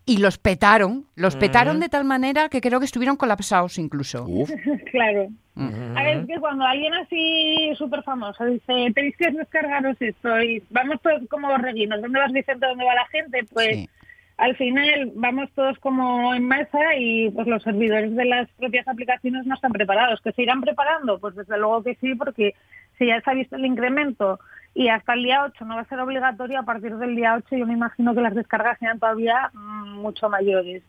[0.07, 1.05] y los petaron.
[1.17, 4.25] Los petaron de tal manera que creo que estuvieron colapsados incluso.
[4.29, 4.51] Uf.
[4.91, 5.29] claro.
[5.55, 5.97] Mm.
[5.97, 10.63] A ver, es que cuando alguien así súper famoso dice, tenéis que descargaros esto y
[10.71, 12.67] vamos todos como borreguinos, ¿dónde vas Vicente?
[12.67, 13.45] ¿Dónde va la gente?
[13.53, 13.89] Pues Sí.
[14.37, 19.47] al final vamos todos como en masa y pues los servidores de las propias aplicaciones
[19.47, 20.21] no están preparados.
[20.23, 21.19] ¿Que se irán preparando?
[21.21, 22.55] Pues desde luego que sí, porque
[22.99, 24.41] si ya se ha visto el incremento
[24.75, 27.57] y hasta el día 8 no va a ser obligatorio, a partir del día 8
[27.57, 30.83] yo me imagino que las descargas sean todavía mm, mucho mayores.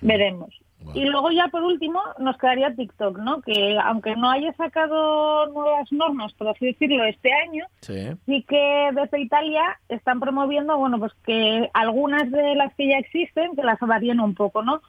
[0.00, 0.50] Veremos.
[0.80, 0.98] Bueno.
[1.00, 3.40] Y luego ya por último nos quedaría TikTok, ¿no?
[3.42, 8.10] Que aunque no haya sacado nuevas normas, por así decirlo, este año, Sí.
[8.26, 13.54] sí que desde Italia están promoviendo, bueno, pues que algunas de las que ya existen,
[13.54, 14.80] que las varíen un poco, ¿no?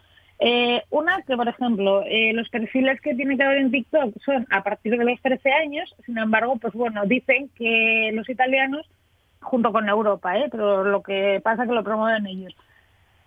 [0.45, 4.45] Eh, una, que por ejemplo, eh, los perfiles que tiene que haber en TikTok son
[4.51, 8.85] a partir de los 13 años, sin embargo, pues bueno, dicen que los italianos,
[9.39, 10.49] junto con Europa, ¿eh?
[10.51, 12.53] pero lo que pasa es que lo promueven ellos,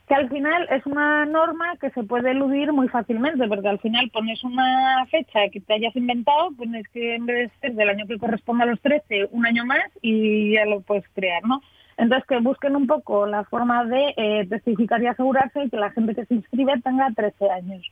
[0.06, 4.10] que al final es una norma que se puede eludir muy fácilmente, porque al final
[4.10, 8.06] pones una fecha que te hayas inventado, pones que en vez de ser del año
[8.06, 11.62] que corresponde a los 13, un año más y ya lo puedes crear, ¿no?
[11.96, 16.14] Entonces, que busquen un poco la forma de eh, testificar y asegurarse que la gente
[16.14, 17.82] que se inscribe tenga 13 años.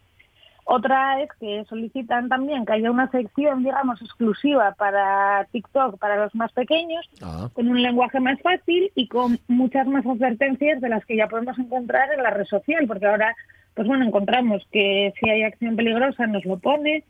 [0.66, 6.34] Otra es que solicitan también que haya una sección, digamos, exclusiva para TikTok para los
[6.34, 7.50] más pequeños, Ah.
[7.52, 11.58] con un lenguaje más fácil y con muchas más advertencias de las que ya podemos
[11.58, 13.36] encontrar en la red social, porque ahora,
[13.74, 17.04] pues bueno, encontramos que si hay acción peligrosa nos lo pone,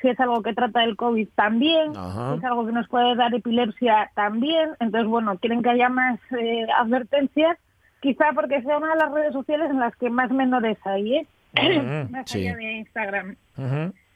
[0.00, 2.32] si es algo que trata el COVID también, Ajá.
[2.32, 6.18] si es algo que nos puede dar epilepsia también, entonces bueno, quieren que haya más
[6.38, 7.58] eh, advertencias,
[8.00, 11.26] quizá porque sea una de las redes sociales en las que más menores hay, ¿eh?
[12.10, 12.46] Más sí.
[12.46, 13.36] allá de Instagram.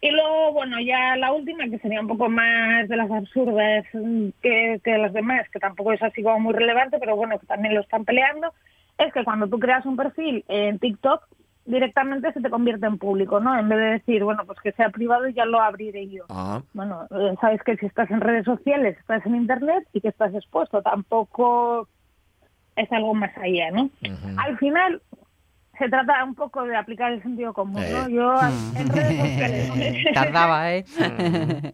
[0.02, 4.28] Y luego, bueno, ya la última, que sería un poco más de las absurdas mm,
[4.42, 7.74] que, que las demás, que tampoco es así como muy relevante, pero bueno, que también
[7.74, 8.52] lo están peleando,
[8.98, 11.22] es que cuando tú creas un perfil en TikTok,
[11.64, 13.58] directamente se te convierte en público, ¿no?
[13.58, 16.24] En vez de decir, bueno, pues que sea privado y ya lo abriré yo.
[16.28, 16.62] Ah.
[16.72, 20.34] Bueno, eh, sabes que si estás en redes sociales, estás en Internet y que estás
[20.34, 21.88] expuesto, tampoco
[22.76, 23.90] es algo más allá, ¿no?
[24.38, 25.02] Al final
[25.78, 28.06] se trata un poco de aplicar el sentido común, ¿no?
[28.06, 28.12] Eh.
[28.12, 28.34] Yo
[28.76, 30.06] en redes sociales...
[30.14, 30.84] Tardaba, ¿eh?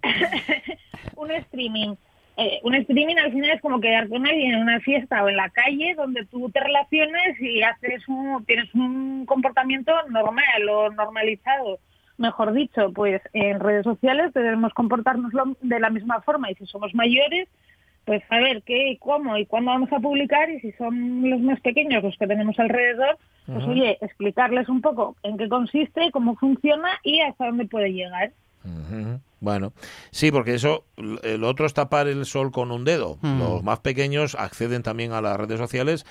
[1.16, 1.96] un streaming.
[2.38, 5.36] Eh, un streaming al final es como quedar con alguien en una fiesta o en
[5.36, 11.78] la calle donde tú te relaciones y haces un, tienes un comportamiento normal o normalizado.
[12.18, 16.94] Mejor dicho, pues en redes sociales debemos comportarnos de la misma forma y si somos
[16.94, 17.48] mayores,
[18.04, 21.60] pues saber qué y cómo y cuándo vamos a publicar y si son los más
[21.60, 26.88] pequeños los que tenemos alrededor, pues oye, explicarles un poco en qué consiste, cómo funciona
[27.02, 28.32] y hasta dónde puede llegar.
[29.40, 29.72] Bueno,
[30.10, 30.86] sí, porque eso,
[31.22, 33.18] el otro es tapar el sol con un dedo.
[33.20, 33.38] Mm.
[33.38, 36.06] Los más pequeños acceden también a las redes sociales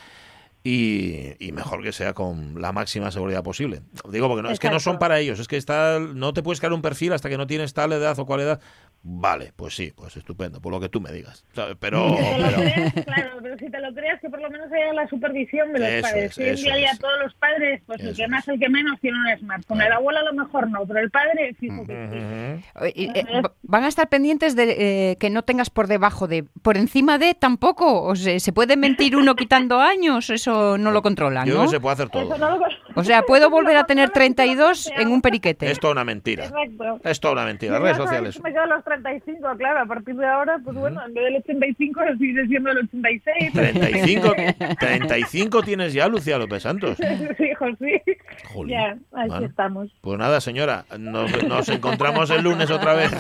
[0.68, 3.82] y, y mejor que sea con la máxima seguridad posible.
[4.10, 6.60] Digo, porque no, es que no son para ellos, es que está, no te puedes
[6.60, 8.60] crear un perfil hasta que no tienes tal edad o cual edad.
[9.08, 11.46] Vale, pues sí, pues estupendo, por lo que tú me digas.
[11.54, 11.78] ¿sabes?
[11.80, 14.72] Pero, Te lo pero- creas, claro, pero si te lo creas que por lo menos
[14.72, 16.38] haya la supervisión de los Eso padres.
[16.40, 18.48] es, Hoy día ya todos los padres, pues el que más, es.
[18.56, 19.82] el que menos tiene un smartphone.
[19.82, 22.66] El abuelo a lo mejor no, pero el padre fijo que sí.
[23.06, 26.76] Eh, va- ¿Van a estar pendientes de eh, que no tengas por debajo de, por
[26.76, 28.02] encima de tampoco?
[28.02, 30.32] O sea, ¿se puede mentir uno quitando años?
[30.32, 31.70] Eso no lo controlan, Yo creo ¿no?
[31.70, 32.24] que se puede hacer todo.
[32.34, 32.66] Eso no lo-
[32.96, 35.70] O sea, ¿puedo volver a tener No, 32 en un periquete?
[35.70, 36.46] Es toda una mentira.
[36.46, 37.00] Exacto.
[37.04, 37.78] Es toda una mentira.
[37.80, 38.42] Redes sociales.
[38.42, 39.80] Me quedo a los 35, claro.
[39.82, 43.54] A partir de ahora, pues bueno, en vez del 85 sigue siendo el 86.
[43.54, 44.34] 35,
[44.80, 46.98] 35 tienes ya, Lucía López Santos.
[47.38, 48.02] sí, hijo, sí.
[48.54, 48.76] Jolín.
[48.78, 49.46] Ya, aquí Bueno.
[49.48, 49.90] estamos.
[50.02, 53.12] Pues nada, señora, nos, nos encontramos el lunes otra vez.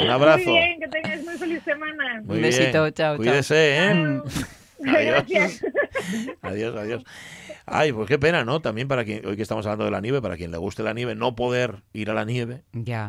[0.00, 0.50] Un abrazo.
[0.50, 2.22] Muy bien, que tengáis muy feliz semana.
[2.24, 2.94] Muy Un besito, bien.
[2.94, 3.16] chao, chao.
[3.16, 4.20] Cuídese, ¿eh?
[4.84, 5.26] Adiós.
[5.28, 5.64] Gracias.
[6.42, 7.04] Adiós, adiós.
[7.66, 8.60] Ay, pues qué pena, ¿no?
[8.60, 10.94] También para quien, hoy que estamos hablando de la nieve, para quien le guste la
[10.94, 13.06] nieve, no poder ir a la nieve, Ya.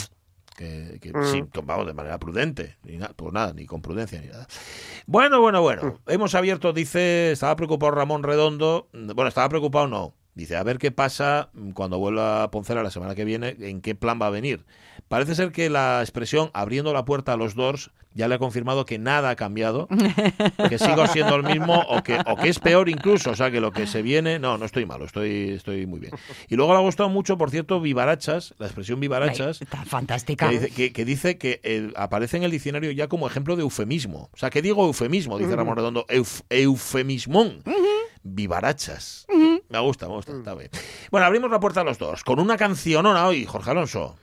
[0.55, 1.25] que, que Mm.
[1.31, 4.47] sí, vamos, de manera prudente, ni na- pues nada, ni con prudencia ni nada.
[5.05, 10.55] Bueno, bueno, bueno, hemos abierto, dice, estaba preocupado Ramón Redondo, bueno, estaba preocupado no, dice,
[10.55, 14.19] a ver qué pasa cuando vuelva a Poncela la semana que viene, en qué plan
[14.19, 14.65] va a venir.
[15.07, 18.85] Parece ser que la expresión abriendo la puerta a los Doors ya le ha confirmado
[18.85, 19.87] que nada ha cambiado,
[20.69, 23.61] que sigo siendo el mismo o que, o que es peor incluso, o sea que
[23.61, 26.13] lo que se viene, no, no estoy malo, estoy, estoy muy bien.
[26.49, 30.49] Y luego le ha gustado mucho, por cierto, vivarachas, la expresión vivarachas, Ay, tan fantástica.
[30.49, 33.61] que dice que, que dice que el- aparece en el diccionario ya como ejemplo de
[33.61, 34.29] eufemismo.
[34.33, 37.61] O sea, que digo eufemismo, dice Ramón Redondo, euf- eufemismón.
[38.23, 39.25] Vivarachas.
[39.69, 40.69] Me gusta, me gusta, está bien.
[41.11, 44.15] Bueno, abrimos la puerta a los dos, con una cancionona hoy, Jorge Alonso.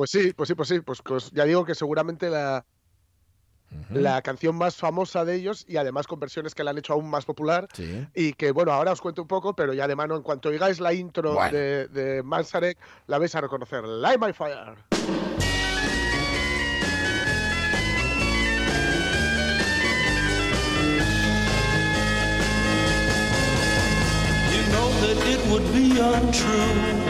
[0.00, 0.80] Pues sí, pues sí, pues sí.
[0.80, 2.64] Pues, pues ya digo que seguramente la,
[3.90, 7.10] la canción más famosa de ellos y además con versiones que la han hecho aún
[7.10, 7.68] más popular.
[7.74, 8.06] Sí.
[8.14, 10.80] Y que bueno, ahora os cuento un poco, pero ya de mano, en cuanto oigáis
[10.80, 11.54] la intro Bueno.
[11.54, 13.84] de, de Manzarek, la vais a reconocer.
[13.84, 14.74] Light My Fire.
[24.52, 27.09] You know that it would be untrue.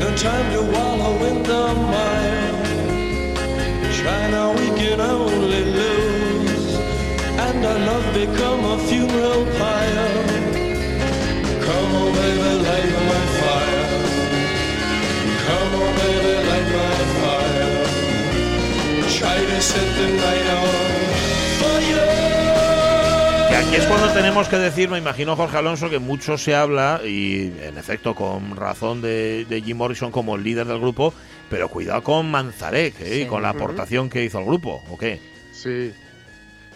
[0.00, 2.56] No time to wallow in the mire.
[3.92, 6.74] China, we can only lose,
[7.44, 10.12] and our love become a funeral pyre.
[11.66, 13.86] Come on, baby, light my fire.
[15.46, 17.76] Come on, baby, light my fire.
[19.18, 21.15] Try to set the night on
[23.56, 27.52] aquí es cuando tenemos que decir, me imagino, Jorge Alonso, que mucho se habla, y
[27.62, 31.12] en efecto con razón de, de Jim Morrison como el líder del grupo,
[31.48, 33.20] pero cuidado con Manzarek ¿eh?
[33.22, 35.20] y con la aportación que hizo al grupo, ¿o qué?
[35.52, 35.92] Sí,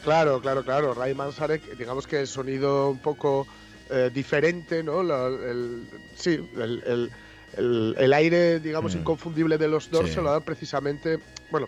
[0.02, 0.94] claro, claro, claro.
[0.94, 3.46] Ray Manzarek, digamos que el sonido un poco
[3.90, 5.02] eh, diferente, ¿no?
[5.02, 5.82] La- el,
[6.16, 7.10] sí, el, el-
[7.56, 8.98] el- el aire, digamos, Mm.
[9.00, 10.14] inconfundible de los dos Sí.
[10.14, 11.18] se lo dan precisamente.
[11.50, 11.66] Bueno,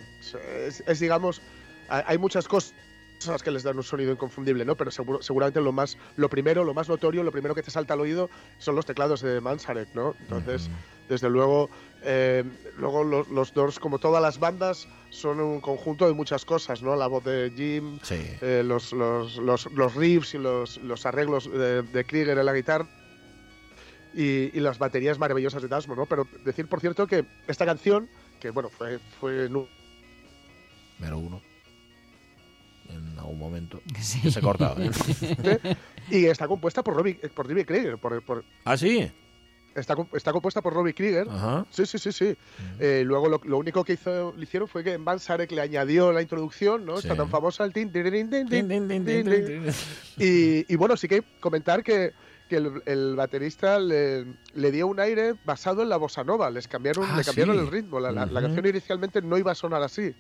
[0.67, 1.43] es, es, digamos,
[1.89, 2.73] hay muchas cosas
[3.43, 4.77] que les dan un sonido inconfundible, ¿no?
[4.77, 7.95] Pero seguro- seguramente lo más, lo primero, lo más notorio, lo primero que te salta
[7.95, 10.15] al oído son los teclados de Manzarek, ¿no?
[10.21, 10.71] Entonces,
[11.09, 11.71] desde luego,
[12.03, 12.45] eh,
[12.79, 16.97] luego los, los Doors, como todas las bandas, son un conjunto de muchas cosas, ¿no?
[16.97, 18.17] La voz de Jim, Sí.
[18.41, 22.87] eh, los, los, los, riffs y los, los arreglos de, de Krieger en la guitarra
[24.15, 26.07] y, y las baterías maravillosas de Dasmo, ¿no?
[26.07, 28.09] Pero decir, por cierto, que esta canción,
[28.41, 29.67] que bueno, fue, fue nu-
[30.99, 31.43] Mero uno.
[33.13, 33.81] En algún momento.
[34.01, 34.21] Sí.
[34.23, 34.77] Que se cortaba.
[34.83, 35.77] ¿eh?
[36.11, 39.11] y está compuesta por Robbie, por Robbie Krieger, por, por- ¿Ah, sí?
[39.75, 41.29] está, está compuesta por Robbie Krieger.
[41.31, 41.65] Ajá.
[41.71, 42.37] Sí, sí, sí, sí.
[42.79, 46.13] Eh, luego lo, lo único que hizo, le hicieron fue que Van Sarek le añadió
[46.13, 46.97] la introducción, ¿no?
[46.99, 47.17] Está Sí.
[47.19, 49.63] tan famosa el tin, tirirín, tin, tin, Tin, tin, tin, tin, tin, tin.
[49.65, 49.73] tin.
[50.19, 52.13] Y, y bueno, sí que comentar que,
[52.49, 56.51] que el, el baterista le, le dio un aire basado en la bossa nova.
[56.51, 57.63] Les cambiaron, Ah, le cambiaron sí.
[57.63, 57.99] el ritmo.
[58.01, 58.49] La, la- la Ujú.
[58.49, 60.15] canción inicialmente no iba a sonar así.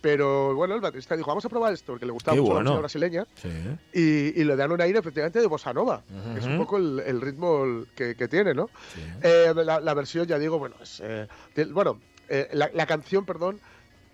[0.00, 2.70] Pero bueno, el baterista dijo, vamos a probar esto, porque le gustaba Qué mucho bueno.
[2.70, 3.26] la música brasileña.
[3.34, 3.48] Sí.
[3.92, 6.02] Y, y le dan un aire efectivamente de bossa nova,
[6.34, 8.70] que es un poco el, el ritmo que, que tiene, ¿no?
[8.94, 9.00] sí.
[9.22, 11.26] Eh, la, la versión, ya digo, bueno, es, eh,
[11.72, 13.58] bueno eh, la, la canción, perdón,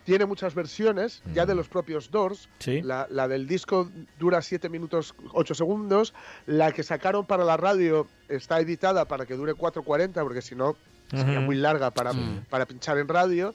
[0.04, 2.48] tiene muchas versiones ya de los propios Doors.
[2.58, 2.80] Sí.
[2.82, 6.12] La, la del disco dura 7 minutos 8 segundos.
[6.46, 10.76] La que sacaron para la radio está editada para que dure 4.40, porque si no
[11.10, 12.40] sería muy larga para, Sí.
[12.50, 13.54] para pinchar en radio.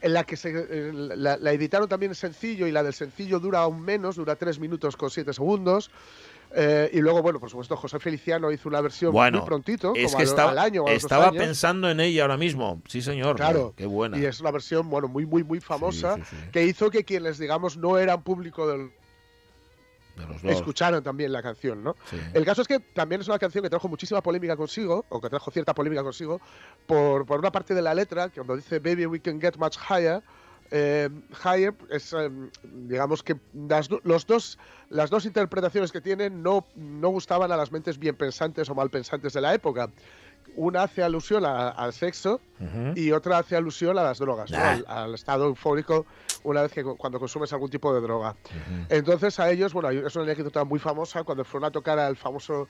[0.00, 3.40] En la que se, eh, la, la editaron también en sencillo y la del sencillo
[3.40, 5.90] dura aún menos, dura 3 minutos con 7 segundos.
[6.54, 10.04] Eh, y luego, bueno, por supuesto, José Feliciano hizo una versión Bueno, muy prontito, es
[10.06, 12.36] como que al- estaba, al año o a los dos estaba pensando en ella ahora
[12.38, 12.80] mismo.
[12.86, 13.36] Sí, señor.
[13.36, 13.74] Claro.
[13.76, 14.16] Qué buena.
[14.18, 16.50] Y es una versión, bueno, muy, muy, muy famosa, Sí, sí, sí.
[16.52, 18.90] que hizo que quienes, digamos, no eran público del...
[20.42, 21.96] Escucharan también la canción, ¿no?
[22.10, 22.16] Sí.
[22.34, 25.28] El caso es que también es una canción que trajo muchísima polémica consigo, o que
[25.28, 26.40] trajo cierta polémica consigo,
[26.86, 29.76] por, por una parte de la letra, que cuando dice Baby we can get much
[29.88, 30.22] higher,
[30.70, 31.08] eh,
[31.44, 32.30] higher es, eh,
[32.62, 34.58] digamos que las, los dos,
[34.90, 38.90] las dos interpretaciones que tienen no, no gustaban a las mentes bien pensantes o mal
[38.90, 39.88] pensantes de la época.
[40.56, 42.40] Una hace alusión a- al sexo
[42.96, 44.58] y otra hace alusión a las drogas, ¿no?
[44.58, 44.70] Ah.
[44.72, 46.06] al, al estado eufórico
[46.44, 48.34] una vez que cuando consumes algún tipo de droga.
[48.88, 52.16] Entonces a ellos, bueno, hay- es una anécdota muy famosa cuando fueron a tocar al
[52.16, 52.68] famoso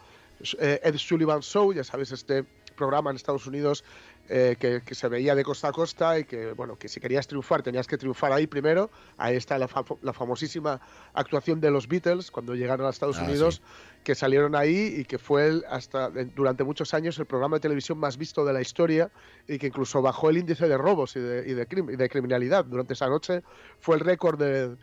[0.60, 2.44] eh, Ed Sullivan Show, ya sabes, este
[2.76, 3.82] programa en Estados Unidos
[4.28, 7.26] eh, que, que se veía de costa a costa y que, bueno, que si querías
[7.26, 8.90] triunfar tenías que triunfar ahí primero.
[9.16, 10.80] Ahí está la, fa- la famosísima
[11.14, 13.62] actuación de los Beatles cuando llegaron a Estados Ah, Unidos,
[14.04, 17.98] que salieron ahí y que fue el- hasta durante muchos años el programa de televisión
[17.98, 19.10] más visto de la historia
[19.46, 22.08] y que incluso bajó el índice de robos y de, y de, crim- y de
[22.08, 23.42] criminalidad durante esa noche.
[23.80, 24.76] Fue el récord de,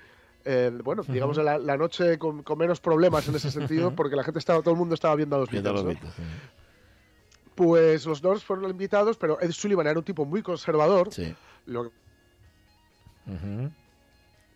[0.43, 4.23] eh, bueno, digamos, la, la noche con, con menos problemas en ese sentido, porque la
[4.23, 5.83] gente estaba, todo el mundo estaba viendo a los Beatles.
[7.55, 11.33] Pues los Doors fueron invitados, pero Ed Sullivan era un tipo muy conservador, Sí.
[11.65, 11.91] lo-.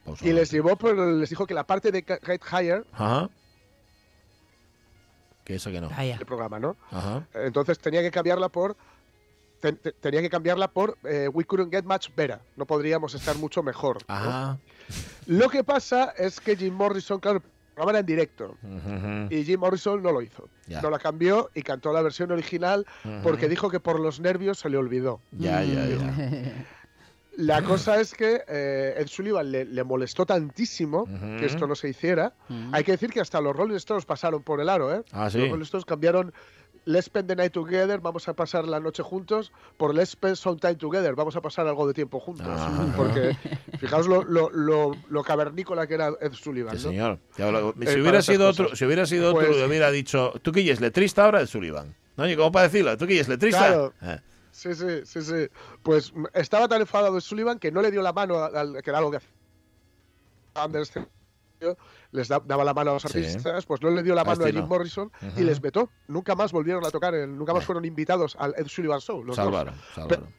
[0.03, 3.29] Pues y les llevó, pero les dijo que la parte de Get Higher, Ajá.
[5.43, 5.89] Que eso que no.
[5.89, 6.15] Vaya.
[6.19, 6.75] el programa, ¿no?
[6.91, 7.25] Ajá.
[7.33, 8.77] Entonces tenía que cambiarla por
[9.59, 12.39] ten- te- tenía que cambiarla por eh, We couldn't get much better.
[12.55, 13.97] No podríamos estar mucho mejor.
[14.07, 14.13] ¿no?
[14.15, 14.59] Ajá.
[15.25, 17.41] Lo que pasa es que Jim Morrison, claro,
[17.79, 18.57] programa era en directo.
[18.63, 19.33] Ujú.
[19.33, 20.49] Y Jim Morrison no lo hizo.
[20.67, 20.81] Ya.
[20.81, 22.85] No la cambió y cantó la versión original
[23.23, 23.49] porque Ujú.
[23.49, 25.21] dijo que por los nervios se le olvidó.
[25.31, 26.53] Ya, ya, ya.
[27.37, 31.37] La cosa es que eh, Ed Sullivan le, le molestó tantísimo Ujú.
[31.39, 32.33] que esto no se hiciera.
[32.49, 32.75] Mm.
[32.75, 35.03] Hay que decir que hasta los Rolling Stones pasaron por el aro, ¿eh?
[35.13, 35.37] Ah, sí.
[35.37, 36.33] Los Rolling Stones cambiaron
[36.85, 40.59] Let's Spend the Night Together, vamos a pasar la noche juntos, por Let's Spend Some
[40.59, 42.47] Time Together, vamos a pasar algo de tiempo juntos.
[42.49, 42.93] Ah.
[42.97, 43.35] Porque
[43.79, 46.91] fijaos lo, lo, lo, lo cavernícola que era Ed Sullivan, Sí, ¿no?
[46.91, 47.19] señor.
[47.37, 50.51] Lo- Eh, si hubiera sido otro, si hubiera sido otro, Pues- le hubiera dicho, ¿tú
[50.51, 51.41] que es letrista ahora?
[51.41, 51.95] Es Sullivan.
[52.17, 52.23] ¿No?
[52.23, 52.97] Oye, ¿cómo para decirlo?
[52.97, 53.67] ¿Tú que es letrista?
[53.67, 53.93] Claro.
[54.01, 54.19] Eh.
[54.51, 55.47] Sí, sí, sí, sí.
[55.83, 58.97] Pues estaba tan enfadado de Sullivan que no le dio la mano al que era
[58.97, 59.29] algo que hacía
[60.55, 61.07] Anderson.
[62.11, 63.17] Les da- daba la mano a los Sí.
[63.19, 64.65] artistas, pues no le dio la mano a Jim.
[64.65, 65.89] Morrison y les vetó.
[66.07, 67.65] Nunca más volvieron a tocar, nunca más Eh.
[67.65, 69.23] fueron invitados al Ed Sullivan Show.
[69.23, 69.45] Los dos.
[69.45, 70.33] Salvaron, salvaron.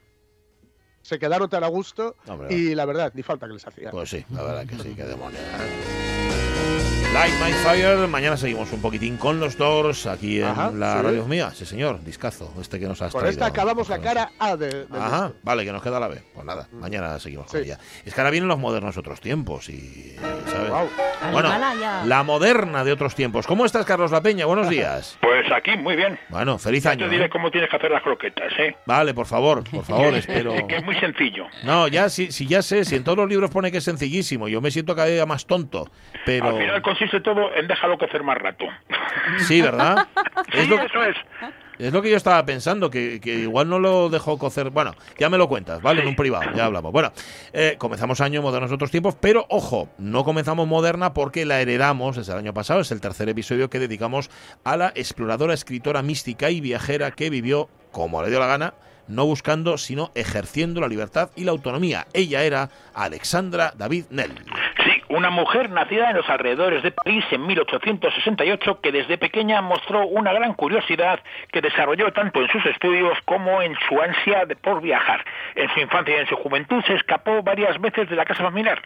[1.02, 3.90] Se quedaron tan a gusto Hombre, y la verdad, ni falta que les hacía.
[3.90, 5.42] Pues sí, la verdad que sí, qué demonios.
[7.12, 11.03] Light My Fire, mañana seguimos un poquitín con los Doors aquí en Ajá, la sí.
[11.03, 11.51] radio mía.
[11.53, 13.33] Sí, señor, discazo, este que nos has Con traído.
[13.33, 15.38] esta acabamos la cara A de, del Ajá, disco.
[15.42, 16.23] vale, que nos queda la B.
[16.33, 17.66] Pues nada, mañana seguimos con Sí.
[17.66, 17.79] ella.
[18.07, 20.14] Es que ahora vienen los modernos otros tiempos y,
[20.46, 20.70] ¿sabes?
[21.20, 21.51] Al Bueno,
[22.05, 23.44] la moderna de otros tiempos.
[23.44, 24.46] ¿Cómo estás, Carlos La Peña?
[24.46, 25.18] Buenos días.
[25.20, 26.16] Pues aquí, muy bien.
[26.29, 27.07] Bueno, feliz año.
[27.07, 27.29] te diré ¿eh?
[27.31, 28.77] cómo tienes que hacer las croquetas, ¿eh?
[28.87, 30.55] Vale, por favor, por favor, espero.
[30.68, 31.46] Que es muy sencillo.
[31.64, 34.46] No, ya si, si ya sé, si en todos los libros pone que es sencillísimo,
[34.46, 35.90] yo me siento cada día más tonto,
[36.25, 38.66] pero Al final consiste todo en déjalo cocer más rato.
[39.38, 40.06] sí, ¿verdad?
[40.52, 41.16] Es Sí, lo, eso es.
[41.78, 44.70] es lo que yo estaba pensando, que, que igual no lo dejó cocer.
[44.70, 46.02] Bueno, ya me lo cuentas, ¿vale?
[46.02, 46.92] En un privado, ya hablamos.
[46.92, 47.12] Bueno,
[47.52, 52.32] eh, comenzamos año modernos otros tiempos, pero ojo, no comenzamos moderna porque la heredamos desde
[52.32, 52.80] el año pasado.
[52.80, 54.30] Es el tercer episodio que dedicamos
[54.64, 58.74] a la exploradora, escritora mística y viajera que vivió como le dio la gana
[59.08, 62.06] no buscando, sino ejerciendo la libertad y la autonomía.
[62.12, 64.32] Ella era Alexandra David Nell.
[65.11, 70.33] Una mujer nacida en los alrededores de París en 1868 que desde pequeña mostró una
[70.33, 71.18] gran curiosidad
[71.51, 75.25] que desarrolló tanto en sus estudios como en su ansia de por viajar.
[75.57, 78.81] En su infancia y en su juventud se escapó varias veces de la casa familiar,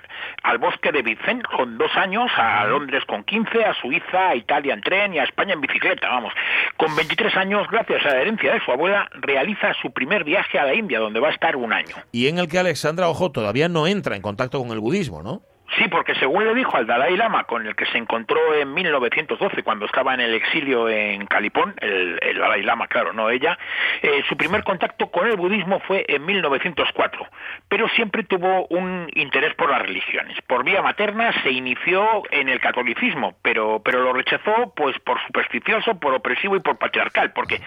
[0.44, 4.72] al bosque de Vicente con dos años, a Londres con 15, a Suiza, a Italia
[4.72, 6.32] en tren y a España en bicicleta, vamos.
[6.78, 10.64] Con 23 años, gracias a la herencia de su abuela, realiza su primer viaje a
[10.64, 11.96] la India, donde va a estar un año.
[12.12, 15.42] Y en el que Alexandra, ojo, todavía no entra en contacto con el budismo, ¿no?
[15.78, 19.62] Sí, porque según le dijo al Dalai Lama, con el que se encontró en 1912,
[19.62, 23.58] cuando estaba en el exilio en Calipón, el, Dalai Lama, claro, no ella,
[24.02, 27.26] eh, su primer contacto con el budismo fue en 1904,
[27.68, 30.40] pero siempre tuvo un interés por las religiones.
[30.46, 35.98] Por vía materna se inició en el catolicismo, pero, pero lo rechazó pues por supersticioso,
[35.98, 37.60] por opresivo y por patriarcal, porque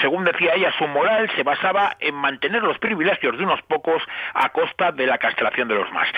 [0.00, 4.02] según decía ella, su moral se basaba en mantener los privilegios de unos pocos
[4.34, 6.08] a costa de la castración de los más.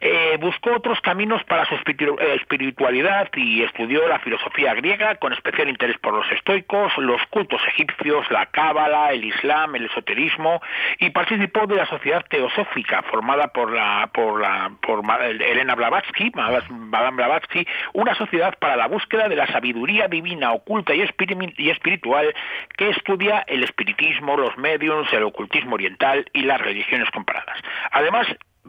[0.00, 5.68] Eh, buscó otros caminos para su eh, espiritualidad y estudió la filosofía griega con especial
[5.68, 10.60] interés por los estoicos, los cultos egipcios, la cábala, el islam, el esoterismo
[10.98, 17.16] y participó de la sociedad teosófica formada por la por la por Elena Blavatsky, Madame
[17.16, 22.34] Blavatsky, una sociedad para la búsqueda de la sabiduría divina oculta y espiritual
[22.76, 27.58] que estudia el espiritismo, los mediums, el ocultismo oriental y las religiones comparadas.
[27.90, 28.26] Además,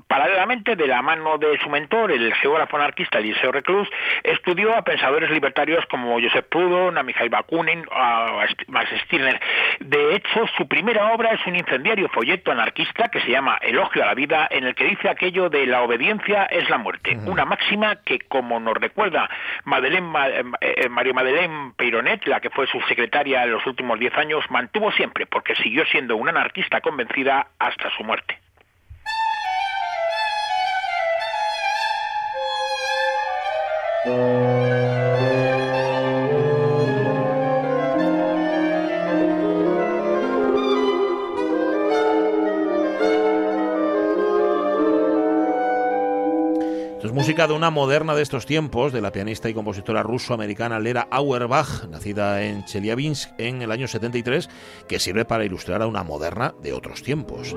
[0.08, 3.88] Paralelamente, de la mano de su mentor, el geógrafo anarquista Eliseo Reclus,
[4.23, 9.39] estudió a pensadores libertarios como Joseph Proudhon, a Mikhail Bakunin, a Max Stirner.
[9.79, 14.08] De hecho, su primera obra es un incendiario folleto anarquista que se llama Elogio a
[14.08, 17.95] la vida, en el que dice aquello de la obediencia es la muerte, una máxima
[18.03, 19.29] que, como nos recuerda
[19.63, 23.97] Madeleine, Ma- eh, eh, María Madeleine Peyronet, la que fue su secretaria en los últimos
[23.99, 28.39] diez años, mantuvo siempre, porque siguió siendo una anarquista convencida hasta su muerte.
[47.25, 51.85] Música de una moderna de estos tiempos, de la pianista y compositora ruso-americana Lera Auerbach,
[51.89, 54.47] nacida en Chelyabinsk en el año 73,
[54.87, 57.55] que sirve para ilustrar a una moderna de otros tiempos.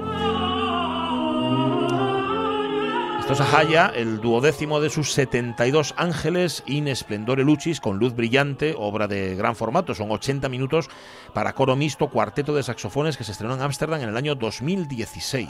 [3.31, 9.07] Esto es el duodécimo de sus 72 ángeles in esplendore lucis, con luz brillante, obra
[9.07, 9.95] de gran formato.
[9.95, 10.89] Son 80 minutos
[11.35, 15.47] para coro mixto, cuarteto de saxofones que se estrenó en Ámsterdam en el año 2016.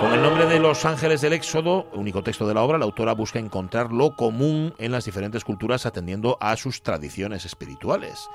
[0.00, 3.12] Con el nombre de Los Ángeles del Éxodo, único texto de la obra, la autora
[3.12, 8.28] busca encontrar lo común en las diferentes culturas atendiendo a sus tradiciones espirituales.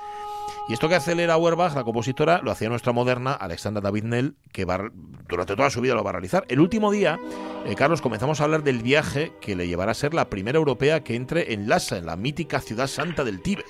[0.66, 4.34] Y esto que hace Lera Auerbach, la compositora, lo hacía nuestra moderna Alexandra David Nell,
[4.50, 4.78] que va,
[5.28, 6.44] durante toda su vida lo va a realizar.
[6.48, 7.18] El último día,
[7.66, 11.04] eh, Carlos, comenzamos a hablar del viaje que le llevará a ser la primera europea
[11.04, 13.66] que entre en Lhasa, en la mítica ciudad santa del Tíbet.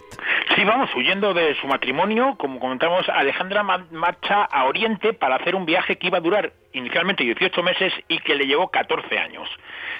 [0.54, 5.56] Sí, vamos, huyendo de su matrimonio, como comentamos, Alejandra ma- marcha a Oriente para hacer
[5.56, 9.48] un viaje que iba a durar inicialmente 18 meses y que le llevó 14 años.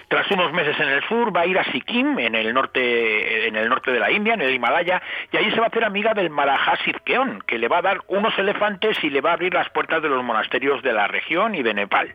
[0.08, 3.56] Tras unos meses en el sur va a ir a Sikkim, en el norte, en
[3.56, 5.00] el norte de la India, en el Himalaya,
[5.32, 8.00] y allí se va a hacer amiga del Maharaja Sitkeon, que le va a dar
[8.08, 11.54] unos elefantes y le va a abrir las puertas de los monasterios de la región
[11.54, 12.14] y de Nepal.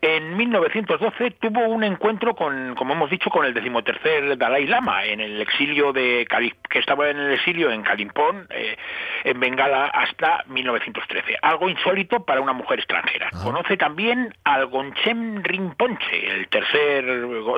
[0.00, 5.20] En 1912 tuvo un encuentro con, como hemos dicho, con el decimotercer Dalai Lama en
[5.20, 8.76] el exilio de Cali- que estaba en el exilio en Kalimpong, eh,
[9.24, 11.36] en Bengala, hasta 1913.
[11.42, 13.30] Algo insólito para una mujer extranjera.
[13.42, 17.04] Conoce también también al Gonchen Rinpoche, el tercer,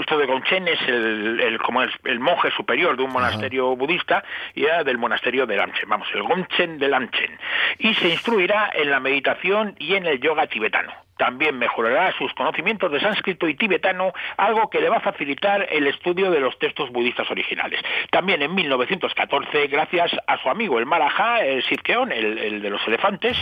[0.00, 4.24] esto de Gonchen es el, el como es el monje superior de un monasterio budista
[4.54, 7.38] y era del monasterio de Lamchen, vamos, el Gonchen de Lamchen,
[7.78, 10.90] y se instruirá en la meditación y en el yoga tibetano.
[11.22, 15.86] También mejorará sus conocimientos de sánscrito y tibetano, algo que le va a facilitar el
[15.86, 17.80] estudio de los textos budistas originales.
[18.10, 23.36] También en 1914, gracias a su amigo el Marajá, el Sirkeon, el, de los elefantes,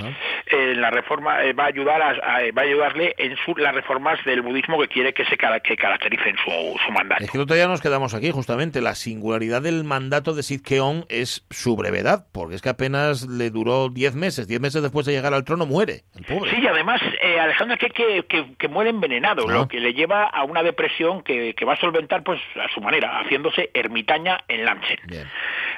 [0.49, 2.13] en la reforma eh, va a ayudar a,
[2.53, 6.37] va a ayudarle en su, las reformas del budismo que quiere que se que caractericen
[6.45, 7.25] su, su mandato.
[7.25, 8.83] Es que el día nos quedamos aquí, justamente.
[8.83, 13.89] La singularidad del mandato de Sirkeon es su brevedad, porque es que apenas le duró
[13.89, 14.47] 10 meses.
[14.49, 16.51] 10 meses después de llegar al trono muere, el pobre.
[16.51, 18.25] Sí, y además, eh, Alejandro que,
[18.59, 22.41] que, muere envenenado, lo que le lleva a una depresión que, va a solventar pues
[22.57, 24.99] a su manera, haciéndose ermitaña en Lamchen.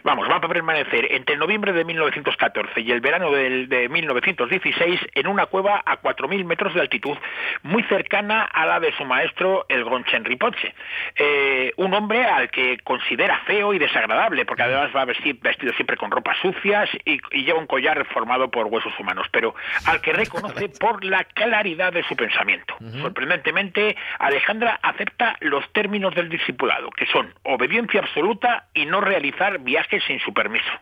[0.05, 5.47] Vamos, va a permanecer entre noviembre de 1914 y el verano de 1916 en una
[5.47, 7.17] cueva a 4.000 metros de altitud,
[7.63, 10.75] muy cercana a la de su maestro, el Gonchen Ripoche.
[11.15, 15.97] Eh, un hombre al que considera feo y desagradable, porque además va vestir vestido siempre
[15.97, 19.55] con ropas sucias y, y lleva un collar formado por huesos humanos, pero
[19.87, 22.75] al que reconoce por la claridad de su pensamiento.
[23.01, 29.92] Sorprendentemente, Alejandra acepta los términos del discipulado, que son obediencia absoluta y no realizar viajes
[30.01, 30.73] sin su permiso.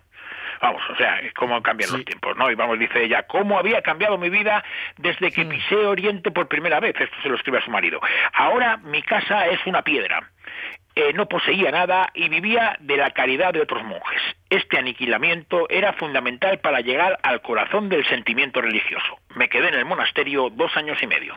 [0.60, 2.50] Vamos, o sea, cómo cambian los tiempos, ¿no?
[2.50, 4.62] Y vamos, dice ella, cómo había cambiado mi vida
[4.98, 6.94] desde que pisé Oriente por primera vez.
[7.00, 8.00] Esto se lo escribe a su marido.
[8.34, 10.30] Ahora mi casa es una piedra.
[10.94, 14.20] Eh, no poseía nada y vivía de la caridad de otros monjes.
[14.50, 19.18] Este aniquilamiento era fundamental para llegar al corazón del sentimiento religioso.
[19.36, 21.36] Me quedé en el monasterio dos años y medio.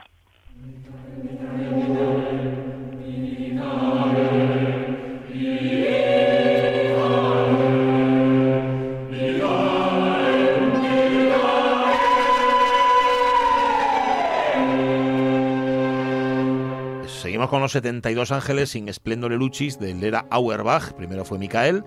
[17.34, 20.94] Con los 72 ángeles sin Esplendore Lucis de Lera Auerbach.
[20.94, 21.84] Primero fue Micael,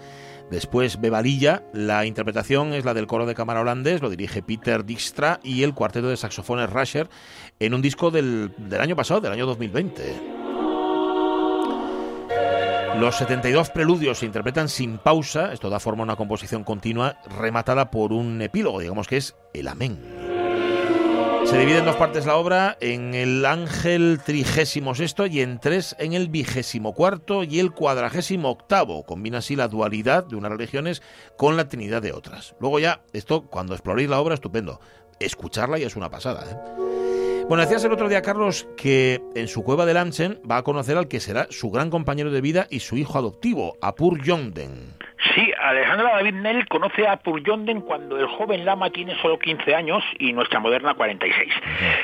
[0.51, 1.63] después Bevalilla.
[1.73, 5.73] La interpretación es la del coro de cámara holandés, lo dirige Peter Dijkstra y el
[5.73, 7.09] cuarteto de saxofones Rasher
[7.61, 10.37] en un disco del, del año pasado, del año 2020.
[12.99, 17.91] Los 72 preludios se interpretan sin pausa, esto da forma a una composición continua rematada
[17.91, 20.16] por un epílogo, digamos que es el amén.
[21.47, 25.95] Se divide en dos partes la obra, en el ángel trigésimo sexto y en tres
[26.01, 29.05] en el vigésimo cuarto y el cuadragésimo octavo.
[29.05, 31.03] Combina así la dualidad de unas religiones
[31.37, 32.57] con la trinidad de otras.
[32.59, 34.81] Luego ya, esto cuando exploréis la obra, estupendo.
[35.21, 36.45] Escucharla ya es una pasada.
[36.51, 37.45] ¿eh?
[37.49, 40.99] Bueno, decías el otro día, Carlos, que en su cueva de Lanchen va a conocer
[40.99, 44.96] al que será su gran compañero de vida y su hijo adoptivo, Apur Yonden.
[45.35, 50.05] Sí, Alejandra David Nell conoce a Purjonden cuando el joven Lama tiene solo 15 años
[50.19, 51.53] y nuestra moderna 46.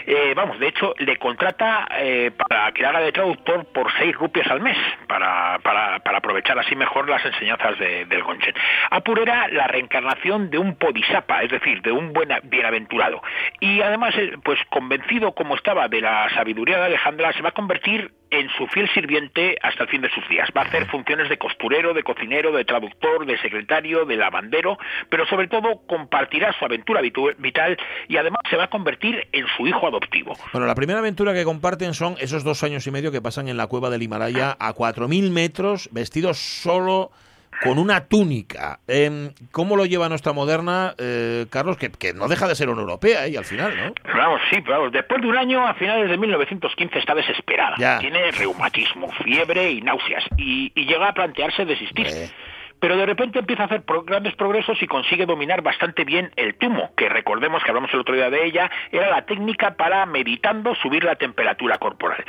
[0.06, 4.50] Eh, vamos, de hecho, le contrata eh, para que haga de traductor por 6 rupias
[4.50, 8.54] al mes, para, para, para aprovechar así mejor las enseñanzas del Gonchen.
[8.90, 13.22] Apur era la reencarnación de un podisapa, es decir, de un buen bienaventurado.
[13.60, 17.52] Y además, eh, pues convencido como estaba de la sabiduría de Alejandra, se va a
[17.52, 20.48] convertir en su fiel sirviente hasta el fin de sus días.
[20.56, 24.78] Va a hacer funciones de costurero, de cocinero, de traductor, de secretario, de lavandero,
[25.10, 27.76] pero sobre todo compartirá su aventura vital
[28.08, 30.34] y además se va a convertir en su hijo adoptivo.
[30.52, 33.58] Bueno, la primera aventura que comparten son esos dos años y medio que pasan en
[33.58, 37.10] la cueva del Himalaya a 4.000 metros, vestidos solo
[37.62, 38.80] con una túnica.
[38.86, 41.76] Em, ¿Cómo lo lleva nuestra moderna, eh, Carlos?
[41.76, 43.92] Que, no deja de ser una europea y al final, ¿no?
[44.14, 44.92] Vamos, sí, vamos.
[44.92, 47.98] Después de un año, a finales de 1915, está desesperada.
[47.98, 50.24] Tiene reumatismo, fiebre y náuseas.
[50.36, 52.06] Y, llega a plantearse desistir
[52.82, 56.90] pero de repente empieza a hacer grandes progresos y consigue dominar bastante bien el tumo,
[56.96, 61.04] que recordemos que hablamos el otro día de ella, era la técnica para, meditando, subir
[61.04, 62.24] la temperatura corporal.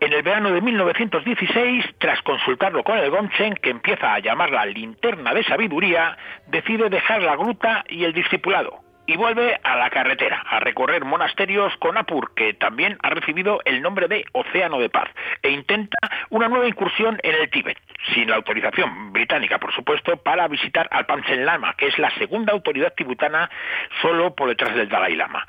[0.00, 5.34] En el verano de 1916, tras consultarlo con el Gonchen, que empieza a llamarla linterna
[5.34, 6.16] de sabiduría,
[6.46, 8.81] decide dejar la gruta y el discipulado
[9.12, 13.82] y vuelve a la carretera, a recorrer monasterios con Apur, que también ha recibido el
[13.82, 15.10] nombre de Océano de Paz,
[15.42, 15.98] e intenta
[16.30, 17.76] una nueva incursión en el Tíbet,
[18.14, 22.54] sin la autorización británica, por supuesto, para visitar al Panchen Lama, que es la segunda
[22.54, 23.50] autoridad tibetana
[24.00, 25.46] solo por detrás del Dalai Lama.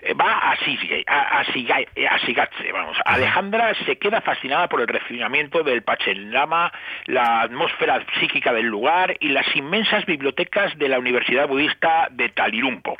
[0.00, 2.96] Eh, va a, a, a, Sigatse, vamos.
[3.04, 6.72] Alejandra se queda fascinada por el refinamiento del Panchen Lama,
[7.04, 12.96] la atmósfera psíquica del lugar y las inmensas bibliotecas de la Universidad Budista de Talirumpo.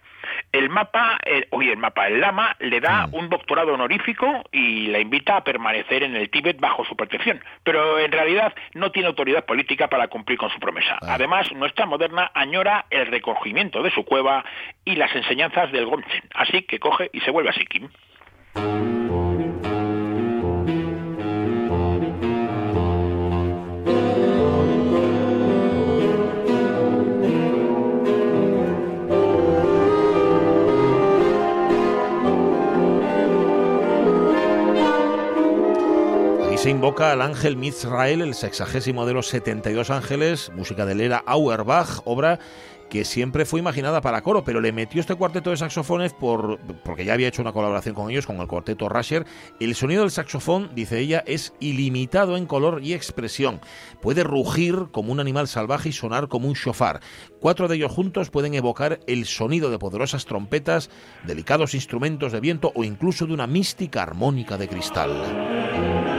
[0.53, 5.37] El mapa, el, el mapa, el Lama le da un doctorado honorífico y la invita
[5.37, 9.89] a permanecer en el Tíbet bajo su protección, pero en realidad no tiene autoridad política
[9.89, 10.99] para cumplir con su promesa.
[11.03, 14.45] Además, nuestra moderna añora el recogimiento de su cueva
[14.85, 17.89] y las enseñanzas del Gonchen, así que coge y se vuelve a Sikkim.
[36.63, 42.03] Se invoca al ángel Mizrael, el sexagésimo de los 72 ángeles, música de Lera Auerbach,
[42.05, 42.39] obra
[42.89, 47.05] que siempre fue imaginada para coro, pero le metió este cuarteto de saxofones por, porque
[47.05, 49.27] ya había hecho una colaboración con ellos, con el cuarteto Rasher.
[49.59, 53.61] El sonido del saxofón, dice ella, es ilimitado en color y expresión.
[54.01, 57.01] Puede rugir como un animal salvaje y sonar como un shofar.
[57.41, 60.91] Cuatro de ellos juntos pueden evocar el sonido de poderosas trompetas,
[61.27, 66.12] delicados instrumentos de viento o incluso de una mística armónica de cristal.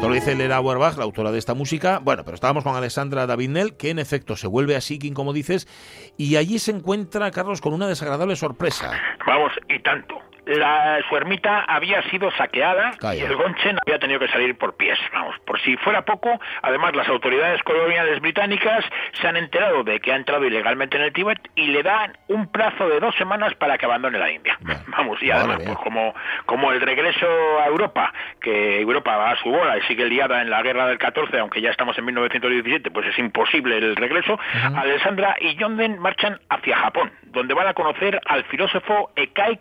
[0.00, 1.98] Esto lo dice Lera Auerbach, la autora de esta música.
[1.98, 5.68] Bueno, pero estábamos con Alexandra David que en efecto se vuelve a Seeking, como dices,
[6.16, 8.92] y allí se encuentra, Carlos, con una desagradable sorpresa.
[9.26, 10.14] Vamos, y tanto
[10.56, 14.98] la, su ermita había sido saqueada y el Gonchen había tenido que salir por pies.
[15.12, 18.84] Vamos, por si fuera poco, además las autoridades coloniales británicas
[19.20, 22.48] se han enterado de que ha entrado ilegalmente en el Tíbet y le dan un
[22.48, 24.58] plazo de dos semanas para que abandone la India.
[24.88, 26.14] Vamos, y además, pues como,
[26.46, 27.26] como el regreso
[27.60, 30.98] a Europa, que Europa va a su bola y sigue liada en la guerra del
[30.98, 34.38] 14, aunque ya estamos en 1917, pues es imposible el regreso,
[34.74, 39.60] Alessandra y Yonden marchan hacia Japón, donde van a conocer al filósofo Ekai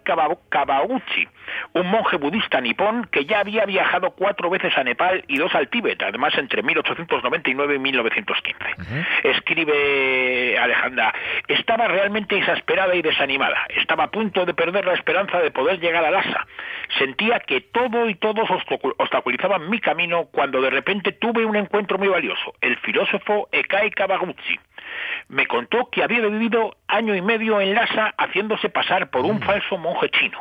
[0.79, 1.01] Kababu
[1.73, 5.67] un monje budista nipón que ya había viajado cuatro veces a Nepal y dos al
[5.67, 9.05] Tíbet, además entre 1899 y 1915.
[9.23, 11.13] Escribe Alejandra,
[11.47, 16.05] estaba realmente exasperada y desanimada, estaba a punto de perder la esperanza de poder llegar
[16.05, 16.47] a Lhasa.
[16.97, 18.49] Sentía que todo y todos
[18.97, 24.59] obstaculizaban mi camino cuando de repente tuve un encuentro muy valioso, el filósofo Ekai Kabaguchi
[25.27, 29.41] me contó que había vivido año y medio en Lhasa haciéndose pasar por un mm.
[29.41, 30.39] falso monje chino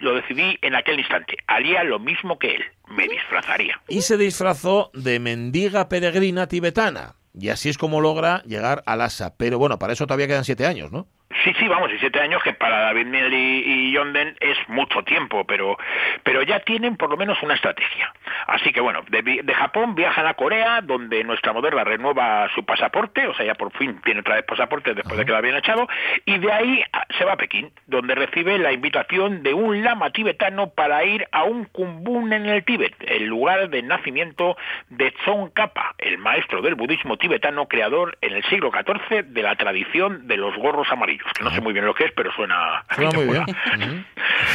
[0.00, 1.36] lo decidí en aquel instante.
[1.46, 3.80] Haría lo mismo que él, me disfrazaría.
[3.88, 7.16] Y se disfrazó de mendiga peregrina tibetana.
[7.38, 9.36] Y así es como logra llegar a Lhasa.
[9.36, 11.08] Pero bueno, para eso todavía quedan siete años, ¿no?
[11.42, 15.44] Sí, sí, vamos, y siete años que para David Miel y, Yonden es mucho tiempo,
[15.44, 15.76] pero,
[16.22, 18.12] pero ya tienen por lo menos una estrategia.
[18.46, 23.34] Así que bueno, de, Japón viajan a Corea, donde nuestra moderna renueva su pasaporte, o
[23.34, 25.88] sea, ya por fin tiene otra vez pasaporte después de que lo habían echado,
[26.24, 26.84] y de ahí
[27.18, 31.44] se va a Pekín, donde recibe la invitación de un lama tibetano para ir a
[31.44, 34.56] un kumbun en el Tíbet, el lugar de nacimiento
[34.88, 40.26] de Tsongkhapa, el maestro del budismo tibetano creador en el siglo XIV de la tradición
[40.26, 42.84] de los gorros amarillos que no sé muy bien lo que es, pero suena...
[43.14, 44.06] muy bien.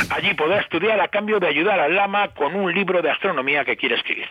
[0.10, 3.78] Allí podrá estudiar a cambio de ayudar al lama con un libro de astronomía que
[3.78, 4.28] quiere escribir.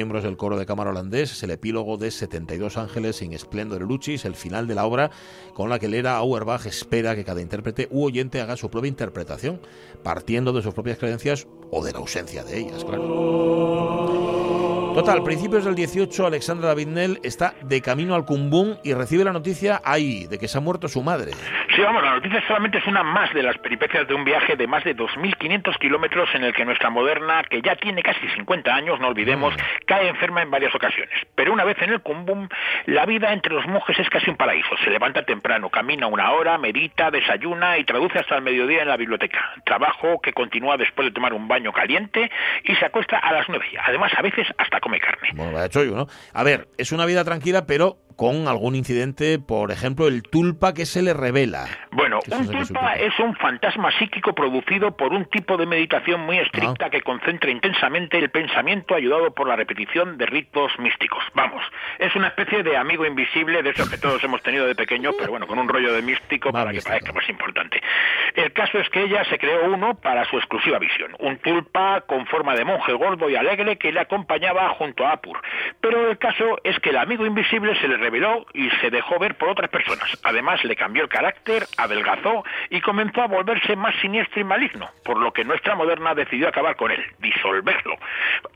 [0.00, 4.24] Miembros del coro de cámara holandés, es el epílogo de 72 ángeles in Splendor Lucis,
[4.24, 5.10] el final de la obra
[5.52, 9.60] con la que Lera Auerbach espera que cada intérprete u oyente haga su propia interpretación,
[10.02, 14.30] partiendo de sus propias creencias o de la ausencia de ellas, claro.
[14.94, 19.82] Total, principios del 18, Alexandra David está de camino al Cumbún y recibe la noticia
[19.84, 21.32] ahí de que se ha muerto su madre.
[21.74, 24.66] Sí, vamos, la noticia solamente es una más de las peripecias de un viaje de
[24.66, 28.98] más de 2.500 kilómetros en el que nuestra moderna, que ya tiene casi 50 años,
[28.98, 29.84] no olvidemos, mm.
[29.86, 31.14] cae enferma en varias ocasiones.
[31.36, 32.48] Pero una vez en el Cumbún,
[32.86, 34.68] la vida entre los monjes es casi un paraíso.
[34.82, 38.96] Se levanta temprano, camina una hora, medita, desayuna y traduce hasta el mediodía en la
[38.96, 39.38] biblioteca.
[39.64, 42.30] Trabajo que continúa después de tomar un baño caliente
[42.64, 43.66] y se acuesta a las nueve.
[43.86, 45.28] Además, a veces hasta come carne.
[45.34, 46.06] Bueno, vaya chollo, ¿no?
[46.34, 50.84] A ver, es una vida tranquila, pero con algún incidente, por ejemplo, el tulpa que
[50.84, 51.64] se le revela.
[51.90, 56.84] Bueno, un tulpa es un fantasma psíquico producido por un tipo de meditación muy estricta
[56.84, 56.90] ah.
[56.90, 61.24] que concentra intensamente el pensamiento ayudado por la repetición de ritos místicos.
[61.32, 61.62] Vamos,
[61.98, 65.30] es una especie de amigo invisible de esos que todos hemos tenido de pequeño, pero
[65.30, 67.80] bueno, con un rollo de místico para que parezca más importante.
[68.34, 72.26] El caso es que ella se creó uno para su exclusiva visión, un tulpa con
[72.26, 75.40] forma de monje gordo y alegre que le acompañaba junto a Apur.
[75.80, 78.09] Pero el caso es que el amigo invisible se le
[78.54, 80.08] y se dejó ver por otras personas.
[80.24, 85.18] Además, le cambió el carácter, adelgazó y comenzó a volverse más siniestro y maligno, por
[85.18, 87.96] lo que nuestra moderna decidió acabar con él, disolverlo.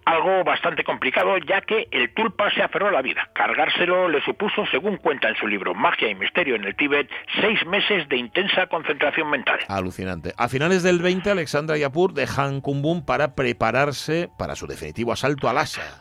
[0.05, 3.29] Algo bastante complicado, ya que el tulpa se aferró a la vida.
[3.35, 7.09] Cargárselo le supuso, según cuenta en su libro Magia y Misterio en el Tíbet,
[7.41, 9.61] seis meses de intensa concentración mental.
[9.69, 10.33] Alucinante.
[10.37, 15.49] A finales del 20, Alexandra y Apur dejan Kumbum para prepararse para su definitivo asalto
[15.49, 16.01] a Lhasa.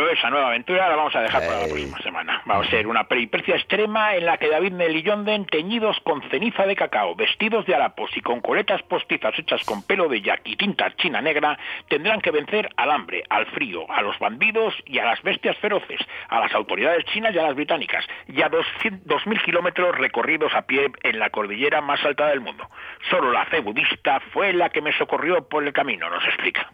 [0.00, 2.42] Pero esa nueva aventura la vamos a dejar para la próxima semana.
[2.50, 6.74] Va a ser una peripecia extrema en la que David Melillonden, teñidos con ceniza de
[6.74, 10.90] cacao, vestidos de harapos y con coletas postizas hechas con pelo de yak y tinta
[10.96, 15.20] china negra, tendrán que vencer al hambre, al frío, a los bandidos y a las
[15.20, 20.54] bestias feroces, a las autoridades chinas y a las británicas, y a 2.000 kilómetros recorridos
[20.54, 22.70] a pie en la cordillera más alta del mundo.
[23.10, 26.70] Solo la fe budista fue la que me socorrió por el camino, nos explica.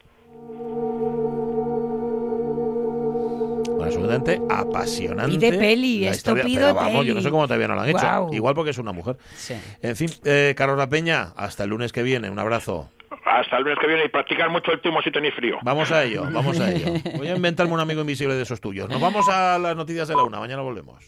[3.86, 5.34] Absolutamente apasionante.
[5.34, 7.08] Y de peli, la esto pido pero vamos, peli.
[7.08, 8.28] yo no sé cómo todavía no lo han hecho.
[8.32, 9.16] Igual porque es una mujer.
[9.36, 9.54] Sí.
[9.82, 12.30] En fin, eh, Carlos La Peña, hasta el lunes que viene.
[12.30, 12.90] Un abrazo.
[13.24, 15.58] Hasta el lunes que viene y practicar mucho el timo si tenéis frío.
[15.62, 16.92] Vamos a ello, vamos a ello.
[17.16, 18.88] Voy a inventarme un amigo invisible de esos tuyos.
[18.88, 20.38] Nos vamos a las noticias de la una.
[20.38, 21.02] Mañana volvemos.